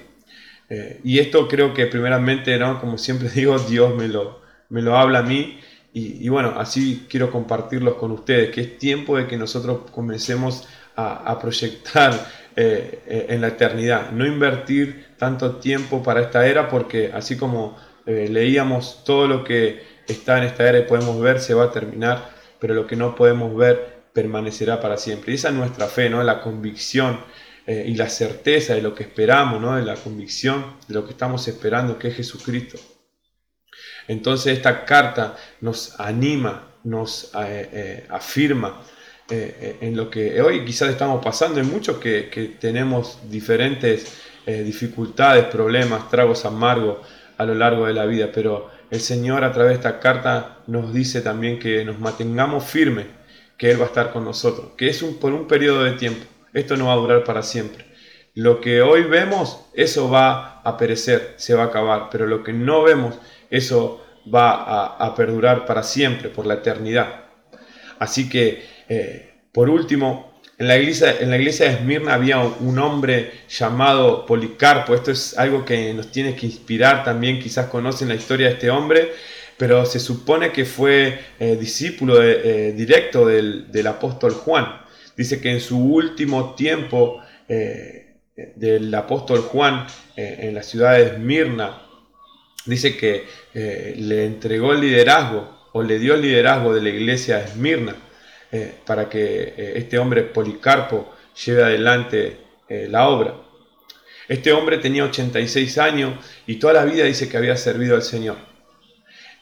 Eh, 0.68 1.00
y 1.02 1.18
esto 1.18 1.48
creo 1.48 1.72
que 1.72 1.86
primeramente, 1.86 2.58
¿no? 2.58 2.80
como 2.80 2.98
siempre 2.98 3.28
digo, 3.34 3.58
Dios 3.58 3.96
me 3.96 4.08
lo, 4.08 4.42
me 4.68 4.82
lo 4.82 4.96
habla 4.98 5.20
a 5.20 5.22
mí. 5.22 5.58
Y, 5.96 6.28
bueno, 6.28 6.54
así 6.56 7.06
quiero 7.08 7.30
compartirlos 7.30 7.94
con 7.94 8.10
ustedes, 8.10 8.50
que 8.50 8.62
es 8.62 8.78
tiempo 8.78 9.16
de 9.16 9.28
que 9.28 9.36
nosotros 9.36 9.88
comencemos 9.92 10.66
a, 10.96 11.38
proyectar 11.40 12.12
eh, 12.56 13.26
en 13.30 13.40
la 13.40 13.48
eternidad, 13.48 14.12
no 14.12 14.24
invertir 14.24 15.14
tanto 15.18 15.56
tiempo 15.56 16.02
para 16.04 16.20
esta 16.20 16.46
era 16.46 16.68
porque 16.68 17.10
así 17.12 17.36
como 17.36 17.76
eh, 18.06 18.28
leíamos 18.30 19.02
todo 19.04 19.26
lo 19.26 19.42
que 19.42 19.82
está 20.06 20.38
en 20.38 20.44
esta 20.44 20.68
era 20.68 20.78
y 20.78 20.82
podemos 20.82 21.20
ver 21.20 21.40
se 21.40 21.54
va 21.54 21.64
a 21.64 21.70
terminar, 21.72 22.30
pero 22.60 22.74
lo 22.74 22.86
que 22.86 22.94
no 22.94 23.16
podemos 23.16 23.56
ver 23.56 24.04
permanecerá 24.12 24.80
para 24.80 24.98
siempre. 24.98 25.32
Y 25.32 25.34
esa 25.34 25.48
es 25.48 25.54
nuestra 25.54 25.86
fe, 25.86 26.08
¿no? 26.08 26.22
la 26.22 26.40
convicción 26.40 27.20
eh, 27.66 27.84
y 27.88 27.94
la 27.96 28.08
certeza 28.08 28.74
de 28.74 28.82
lo 28.82 28.94
que 28.94 29.02
esperamos, 29.02 29.60
¿no? 29.60 29.76
de 29.76 29.82
la 29.82 29.96
convicción 29.96 30.76
de 30.86 30.94
lo 30.94 31.04
que 31.04 31.12
estamos 31.12 31.48
esperando, 31.48 31.98
que 31.98 32.08
es 32.08 32.16
Jesucristo. 32.16 32.78
Entonces 34.06 34.56
esta 34.56 34.84
carta 34.84 35.36
nos 35.60 35.98
anima, 35.98 36.74
nos 36.84 37.32
eh, 39.30 39.54
afirma 39.60 39.78
en 39.80 39.96
lo 39.96 40.10
que 40.10 40.40
hoy 40.40 40.64
quizás 40.64 40.90
estamos 40.90 41.24
pasando. 41.24 41.60
Hay 41.60 41.66
muchos 41.66 41.98
que, 41.98 42.28
que 42.30 42.44
tenemos 42.60 43.18
diferentes 43.30 44.22
eh, 44.46 44.62
dificultades, 44.62 45.46
problemas, 45.46 46.10
tragos 46.10 46.44
amargos 46.44 46.98
a 47.38 47.46
lo 47.46 47.54
largo 47.54 47.86
de 47.86 47.94
la 47.94 48.04
vida, 48.04 48.28
pero 48.32 48.70
el 48.90 49.00
Señor 49.00 49.42
a 49.42 49.52
través 49.52 49.70
de 49.70 49.76
esta 49.76 50.00
carta 50.00 50.58
nos 50.66 50.92
dice 50.92 51.22
también 51.22 51.58
que 51.58 51.82
nos 51.82 51.98
mantengamos 51.98 52.64
firmes, 52.64 53.06
que 53.56 53.70
Él 53.70 53.80
va 53.80 53.84
a 53.84 53.88
estar 53.88 54.12
con 54.12 54.22
nosotros, 54.22 54.72
que 54.76 54.88
es 54.88 55.00
un, 55.02 55.18
por 55.18 55.32
un 55.32 55.48
periodo 55.48 55.84
de 55.84 55.92
tiempo, 55.92 56.26
esto 56.52 56.76
no 56.76 56.88
va 56.88 56.92
a 56.92 56.96
durar 56.96 57.24
para 57.24 57.42
siempre. 57.42 57.86
Lo 58.34 58.60
que 58.60 58.82
hoy 58.82 59.04
vemos, 59.04 59.64
eso 59.72 60.10
va 60.10 60.60
a 60.60 60.76
perecer, 60.76 61.32
se 61.36 61.54
va 61.54 61.62
a 61.62 61.66
acabar, 61.66 62.08
pero 62.10 62.26
lo 62.26 62.44
que 62.44 62.52
no 62.52 62.82
vemos, 62.82 63.14
eso 63.48 64.04
va 64.32 64.96
a, 64.96 65.14
perdurar 65.14 65.64
para 65.64 65.82
siempre, 65.82 66.28
por 66.28 66.44
la 66.44 66.54
eternidad. 66.54 67.24
Así 67.98 68.28
que, 68.28 68.73
eh, 68.88 69.30
por 69.52 69.70
último, 69.70 70.40
en 70.58 70.68
la, 70.68 70.78
iglesia, 70.78 71.16
en 71.20 71.30
la 71.30 71.36
iglesia 71.36 71.66
de 71.66 71.74
Esmirna 71.74 72.14
había 72.14 72.38
un 72.38 72.78
hombre 72.78 73.32
llamado 73.48 74.26
Policarpo. 74.26 74.94
Esto 74.94 75.10
es 75.10 75.36
algo 75.38 75.64
que 75.64 75.92
nos 75.94 76.10
tiene 76.10 76.34
que 76.34 76.46
inspirar 76.46 77.04
también. 77.04 77.40
Quizás 77.40 77.66
conocen 77.66 78.08
la 78.08 78.14
historia 78.14 78.48
de 78.48 78.52
este 78.54 78.70
hombre, 78.70 79.12
pero 79.56 79.84
se 79.86 80.00
supone 80.00 80.52
que 80.52 80.64
fue 80.64 81.18
eh, 81.38 81.56
discípulo 81.56 82.22
eh, 82.22 82.72
directo 82.72 83.26
del, 83.26 83.86
apóstol 83.86 84.32
Juan. 84.32 84.80
Dice 85.16 85.40
que 85.40 85.50
en 85.50 85.60
su 85.60 85.78
último 85.78 86.54
tiempo 86.54 87.20
del 87.46 88.94
apóstol 88.94 89.42
Juan 89.42 89.86
en 90.16 90.54
la 90.54 90.62
ciudad 90.62 90.96
de 90.96 91.04
Esmirna, 91.04 91.82
dice 92.64 92.96
que 92.96 93.24
le 93.54 94.24
entregó 94.24 94.72
el 94.72 94.80
liderazgo 94.80 95.54
o 95.72 95.82
le 95.82 95.98
dio 95.98 96.14
el 96.14 96.22
liderazgo 96.22 96.72
de 96.72 96.80
la 96.80 96.88
iglesia 96.88 97.38
de 97.38 97.44
Esmirna. 97.44 97.96
Eh, 98.56 98.72
para 98.86 99.08
que 99.08 99.52
eh, 99.56 99.72
este 99.74 99.98
hombre 99.98 100.22
Policarpo 100.22 101.12
lleve 101.44 101.64
adelante 101.64 102.36
eh, 102.68 102.86
la 102.88 103.08
obra. 103.08 103.34
Este 104.28 104.52
hombre 104.52 104.78
tenía 104.78 105.02
86 105.02 105.76
años 105.78 106.14
y 106.46 106.54
toda 106.60 106.74
la 106.74 106.84
vida 106.84 107.04
dice 107.04 107.28
que 107.28 107.36
había 107.36 107.56
servido 107.56 107.96
al 107.96 108.04
Señor. 108.04 108.36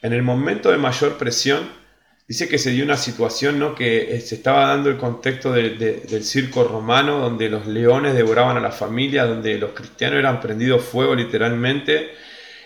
En 0.00 0.14
el 0.14 0.22
momento 0.22 0.70
de 0.70 0.78
mayor 0.78 1.18
presión, 1.18 1.82
Dice 2.26 2.48
que 2.48 2.56
se 2.56 2.70
dio 2.70 2.84
una 2.84 2.96
situación 2.96 3.58
¿no? 3.58 3.74
que 3.74 4.18
se 4.20 4.36
estaba 4.36 4.68
dando 4.68 4.88
el 4.88 4.96
contexto 4.96 5.52
del 5.52 6.24
circo 6.24 6.64
romano, 6.64 7.18
donde 7.18 7.50
los 7.50 7.66
leones 7.66 8.14
devoraban 8.14 8.56
a 8.56 8.60
la 8.60 8.70
familia, 8.70 9.26
donde 9.26 9.58
los 9.58 9.72
cristianos 9.72 10.20
eran 10.20 10.40
prendidos 10.40 10.82
fuego 10.82 11.14
literalmente, 11.14 12.12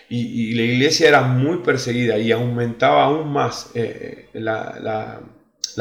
y, 0.07 0.53
la 0.53 0.61
iglesia 0.61 1.09
era 1.09 1.23
muy 1.23 1.57
perseguida 1.57 2.17
y 2.17 2.31
aumentaba 2.31 3.03
aún 3.03 3.33
más 3.33 3.71
la, 4.33 5.19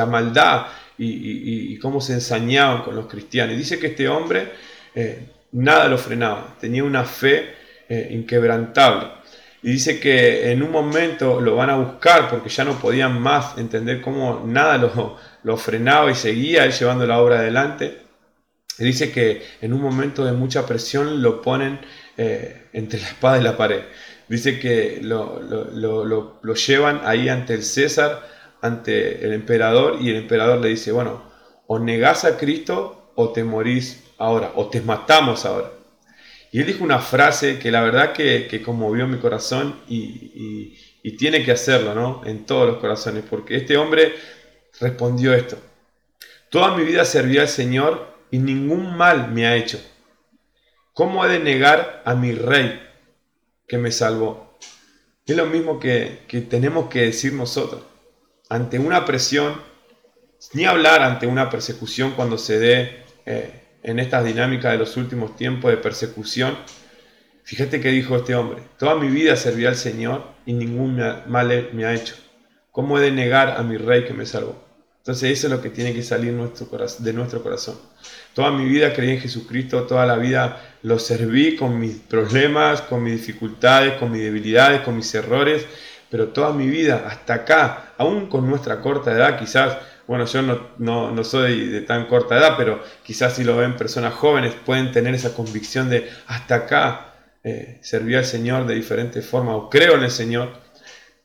maldad 0.04 0.66
y, 0.98 1.78
cómo 1.78 2.00
se 2.00 2.14
ensañaban 2.14 2.82
con 2.82 2.96
los 2.96 3.06
cristianos. 3.06 3.56
dice 3.56 3.78
que 3.78 3.88
este 3.88 4.08
hombre 4.08 4.52
eh, 4.94 5.28
nada 5.52 5.88
lo 5.88 5.96
frenaba, 5.96 6.56
tenía 6.60 6.84
una 6.84 7.04
fe 7.04 7.54
inquebrantable. 8.10 9.06
Y 9.62 9.70
dice 9.70 10.00
que 10.00 10.50
en 10.50 10.62
un 10.62 10.70
momento 10.70 11.40
lo 11.40 11.56
van 11.56 11.70
a 11.70 11.76
buscar 11.76 12.28
porque 12.28 12.48
ya 12.48 12.64
no 12.64 12.78
podían 12.78 13.20
más 13.20 13.56
entender 13.58 14.00
cómo 14.00 14.44
nada 14.44 14.76
lo, 14.76 15.16
lo 15.42 15.56
frenaba 15.56 16.10
y 16.10 16.14
seguía 16.14 16.64
él 16.64 16.72
llevando 16.72 17.06
la 17.06 17.20
obra 17.20 17.38
adelante. 17.38 17.98
Dice 18.78 19.10
que 19.10 19.42
en 19.60 19.72
un 19.72 19.80
momento 19.80 20.24
de 20.24 20.32
mucha 20.32 20.66
presión 20.66 21.22
lo 21.22 21.40
ponen 21.40 21.80
eh, 22.16 22.68
entre 22.72 23.00
la 23.00 23.06
espada 23.06 23.38
y 23.38 23.42
la 23.42 23.56
pared. 23.56 23.82
Dice 24.28 24.58
que 24.58 24.98
lo, 25.00 25.40
lo, 25.40 26.04
lo, 26.42 26.54
llevan 26.54 27.00
ahí 27.04 27.28
ante 27.28 27.54
el 27.54 27.62
César, 27.62 28.26
ante 28.60 29.24
el 29.24 29.32
emperador, 29.32 29.98
y 30.00 30.10
el 30.10 30.16
emperador 30.16 30.58
le 30.58 30.68
dice, 30.68 30.92
bueno, 30.92 31.22
o 31.66 31.78
negás 31.78 32.24
a 32.24 32.36
Cristo 32.36 33.12
o 33.14 33.30
te 33.30 33.44
morís 33.44 34.04
ahora, 34.18 34.52
o 34.54 34.68
te 34.68 34.80
matamos 34.80 35.44
ahora. 35.44 35.70
Y 36.52 36.60
él 36.60 36.66
dijo 36.66 36.84
una 36.84 37.00
frase 37.00 37.58
que 37.58 37.70
la 37.70 37.82
verdad 37.82 38.12
que, 38.12 38.46
que 38.48 38.62
conmovió 38.62 39.06
mi 39.06 39.18
corazón 39.18 39.80
y, 39.88 40.74
tiene 41.18 41.44
que 41.44 41.52
hacerlo, 41.52 41.94
¿no? 41.94 42.22
En 42.26 42.44
todos 42.46 42.66
los 42.66 42.78
corazones, 42.78 43.22
porque 43.30 43.56
este 43.56 43.76
hombre 43.76 44.16
respondió 44.80 45.32
esto. 45.34 45.56
Toda 46.50 46.76
mi 46.76 46.84
vida 46.84 47.04
serví 47.04 47.38
al 47.38 47.48
Señor 47.48 48.16
y 48.30 48.38
ningún 48.38 48.96
mal 48.96 49.30
me 49.30 49.46
ha 49.46 49.54
hecho. 49.54 49.80
¿Cómo 50.92 51.24
he 51.24 51.28
de 51.28 51.38
negar 51.38 52.02
a 52.04 52.14
mi 52.14 52.32
rey 52.32 52.82
que 53.68 53.78
me 53.78 53.92
salvó? 53.92 54.58
Es 55.26 55.36
lo 55.36 55.46
mismo 55.46 55.78
que, 55.78 56.20
tenemos 56.48 56.88
que 56.88 57.02
decir 57.02 57.32
nosotros. 57.32 57.82
Ante 58.48 58.78
una 58.78 59.04
presión, 59.04 59.60
ni 60.52 60.64
hablar 60.64 61.02
ante 61.02 61.26
una 61.26 61.50
persecución 61.50 62.12
cuando 62.12 62.38
se 62.38 62.58
dé 62.58 63.04
eh, 63.24 63.62
en 63.82 63.98
estas 63.98 64.24
dinámicas 64.24 64.72
de 64.72 64.78
los 64.78 64.96
últimos 64.96 65.36
tiempos 65.36 65.70
de 65.70 65.76
persecución, 65.78 66.56
fíjate 67.42 67.80
que 67.80 67.90
dijo 67.90 68.16
este 68.16 68.34
hombre, 68.34 68.62
toda 68.78 68.94
mi 68.94 69.08
vida 69.08 69.34
serví 69.36 69.66
al 69.66 69.76
Señor 69.76 70.24
y 70.44 70.52
ningún 70.52 70.96
mal 71.26 71.70
me 71.72 71.84
ha 71.84 71.94
hecho. 71.94 72.14
¿Cómo 72.70 72.98
he 72.98 73.02
de 73.02 73.10
negar 73.10 73.56
a 73.58 73.62
mi 73.62 73.78
rey 73.78 74.04
que 74.04 74.12
me 74.12 74.26
salvó? 74.26 74.64
Entonces 74.98 75.38
eso 75.38 75.46
es 75.46 75.52
lo 75.52 75.62
que 75.62 75.70
tiene 75.70 75.94
que 75.94 76.02
salir 76.02 76.32
de 76.32 77.12
nuestro 77.12 77.42
corazón. 77.42 77.76
Toda 78.34 78.50
mi 78.50 78.64
vida 78.68 78.92
creí 78.92 79.10
en 79.10 79.20
Jesucristo, 79.20 79.84
toda 79.84 80.04
la 80.04 80.16
vida 80.16 80.76
lo 80.82 80.98
serví 80.98 81.56
con 81.56 81.78
mis 81.78 81.94
problemas, 81.94 82.82
con 82.82 83.02
mis 83.02 83.12
dificultades, 83.12 83.94
con 83.94 84.10
mis 84.10 84.22
debilidades, 84.22 84.80
con 84.80 84.96
mis 84.96 85.14
errores, 85.14 85.64
pero 86.16 86.28
toda 86.28 86.50
mi 86.54 86.66
vida, 86.66 87.04
hasta 87.06 87.34
acá, 87.34 87.92
aún 87.98 88.30
con 88.30 88.48
nuestra 88.48 88.80
corta 88.80 89.12
edad, 89.12 89.38
quizás 89.38 89.76
bueno, 90.06 90.24
yo 90.24 90.40
no, 90.78 91.24
soy 91.24 91.66
de 91.68 91.82
tan 91.82 92.06
corta 92.06 92.38
edad, 92.38 92.54
pero 92.56 92.80
quizás 93.02 93.34
si 93.34 93.44
lo 93.44 93.54
ven 93.54 93.76
personas 93.76 94.14
jóvenes 94.14 94.54
pueden 94.54 94.92
tener 94.92 95.14
esa 95.14 95.34
convicción 95.34 95.90
de 95.90 96.08
hasta 96.26 96.54
acá 96.54 97.12
eh, 97.44 97.80
serví 97.82 98.14
al 98.14 98.24
Señor 98.24 98.66
de 98.66 98.74
diferentes 98.74 99.26
formas 99.26 99.56
o 99.56 99.68
creo 99.68 99.96
en 99.96 100.04
el 100.04 100.10
Señor 100.10 100.54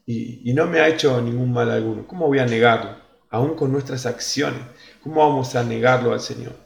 y, 0.05 0.51
no 0.53 0.65
me 0.65 0.81
ha 0.81 0.89
hecho 0.89 1.21
ningún 1.21 1.53
mal 1.53 1.71
alguno. 1.71 2.05
¿Cómo 2.05 2.27
voy 2.27 2.39
a 2.39 2.45
negarlo? 2.45 2.97
Aún 3.29 3.55
con 3.55 3.71
nuestras 3.71 4.05
acciones, 4.05 4.59
¿cómo 5.01 5.25
vamos 5.25 5.55
a 5.55 5.63
negarlo 5.63 6.11
al 6.11 6.19
Señor? 6.19 6.57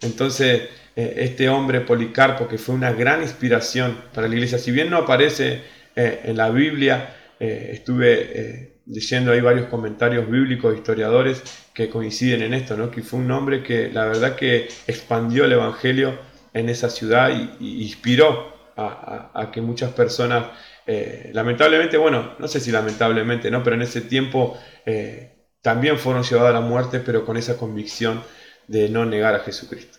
Entonces, 0.00 0.62
eh, 0.96 1.14
este 1.18 1.48
hombre 1.48 1.82
Policarpo, 1.82 2.48
que 2.48 2.58
fue 2.58 2.74
una 2.74 2.92
gran 2.92 3.22
inspiración 3.22 3.96
para 4.12 4.26
la 4.26 4.34
iglesia, 4.34 4.58
si 4.58 4.72
bien 4.72 4.90
no 4.90 4.96
aparece 4.96 5.62
eh, 5.96 6.20
en 6.24 6.36
la 6.36 6.50
Biblia, 6.50 7.16
estuve 7.38 8.72
leyendo 8.86 9.32
ahí 9.32 9.40
varios 9.40 9.66
comentarios 9.66 10.28
bíblicos, 10.28 10.76
historiadores 10.76 11.42
que 11.72 11.88
coinciden 11.88 12.42
en 12.42 12.54
esto, 12.54 12.76
¿no? 12.76 12.90
que 12.90 13.02
fue 13.02 13.20
un 13.20 13.30
hombre 13.30 13.62
que 13.62 13.90
la 13.90 14.04
verdad 14.06 14.36
que 14.36 14.68
expandió 14.86 15.44
el 15.44 15.52
Evangelio 15.52 16.18
en 16.52 16.68
esa 16.68 16.90
ciudad 16.90 17.30
y, 17.58 17.82
inspiró 17.82 18.52
a, 18.76 19.50
que 19.52 19.60
muchas 19.60 19.92
personas, 19.92 20.46
eh, 20.86 21.30
lamentablemente, 21.32 21.96
bueno, 21.96 22.34
no 22.38 22.48
sé 22.48 22.58
si 22.58 22.72
lamentablemente, 22.72 23.50
¿no? 23.50 23.62
pero 23.62 23.76
en 23.76 23.82
ese 23.82 24.00
tiempo 24.00 24.58
eh, 24.84 25.32
también 25.60 25.98
fueron 25.98 26.22
llevados 26.22 26.50
a 26.50 26.60
la 26.60 26.60
muerte, 26.60 27.00
pero 27.00 27.24
con 27.24 27.36
esa 27.36 27.56
convicción 27.56 28.22
de 28.66 28.88
no 28.88 29.04
negar 29.04 29.34
a 29.34 29.40
Jesucristo. 29.40 29.98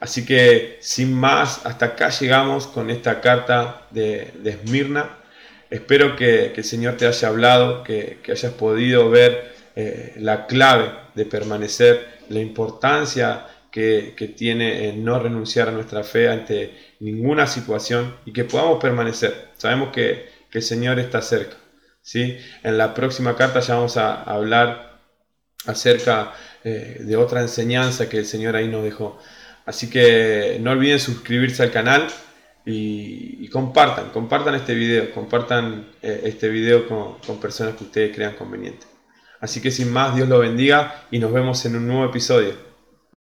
Así 0.00 0.24
que 0.24 0.78
sin 0.80 1.12
más, 1.12 1.64
hasta 1.66 1.86
acá 1.86 2.08
llegamos 2.08 2.66
con 2.66 2.90
esta 2.90 3.20
carta 3.20 3.86
de, 3.90 4.32
de 4.42 4.50
Esmirna. 4.50 5.18
Espero 5.68 6.16
que, 6.16 6.52
el 6.56 6.64
Señor 6.64 6.96
te 6.96 7.06
haya 7.06 7.28
hablado, 7.28 7.84
que, 7.84 8.18
hayas 8.28 8.52
podido 8.54 9.10
ver 9.10 9.54
eh, 9.76 10.14
la 10.16 10.46
clave 10.46 10.90
de 11.14 11.26
permanecer, 11.26 12.08
la 12.30 12.40
importancia 12.40 13.46
que, 13.70 14.14
tiene 14.36 14.88
en 14.88 15.04
no 15.04 15.18
renunciar 15.20 15.68
a 15.68 15.72
nuestra 15.72 16.02
fe 16.02 16.28
ante 16.28 16.74
ninguna 17.00 17.46
situación 17.46 18.16
y 18.24 18.32
que 18.32 18.44
podamos 18.44 18.82
permanecer. 18.82 19.50
Sabemos 19.58 19.90
que, 19.92 20.28
el 20.52 20.62
Señor 20.62 20.98
está 20.98 21.22
cerca. 21.22 21.56
¿sí? 22.02 22.38
En 22.64 22.76
la 22.76 22.92
próxima 22.92 23.36
carta 23.36 23.60
ya 23.60 23.76
vamos 23.76 23.96
a 23.96 24.22
hablar 24.24 24.98
acerca 25.66 26.32
eh, 26.64 26.96
de 27.00 27.16
otra 27.16 27.40
enseñanza 27.40 28.08
que 28.08 28.18
el 28.18 28.26
Señor 28.26 28.56
ahí 28.56 28.66
nos 28.66 28.82
dejó. 28.82 29.20
Así 29.66 29.90
que 29.90 30.58
no 30.60 30.70
olviden 30.72 30.98
suscribirse 30.98 31.62
al 31.62 31.70
canal 31.70 32.08
y, 32.64 33.48
compartan, 33.48 34.10
compartan 34.10 34.54
este 34.54 34.74
video, 34.74 35.12
compartan 35.12 35.86
eh, 36.02 36.22
este 36.24 36.48
video 36.48 36.88
con, 36.88 37.18
con 37.26 37.40
personas 37.40 37.74
que 37.74 37.84
ustedes 37.84 38.14
crean 38.14 38.34
conveniente. 38.34 38.86
Así 39.40 39.60
que 39.60 39.70
sin 39.70 39.92
más, 39.92 40.14
Dios 40.14 40.28
lo 40.28 40.38
bendiga 40.38 41.06
y 41.10 41.18
nos 41.18 41.32
vemos 41.32 41.64
en 41.64 41.76
un 41.76 41.86
nuevo 41.86 42.04
episodio. 42.04 42.69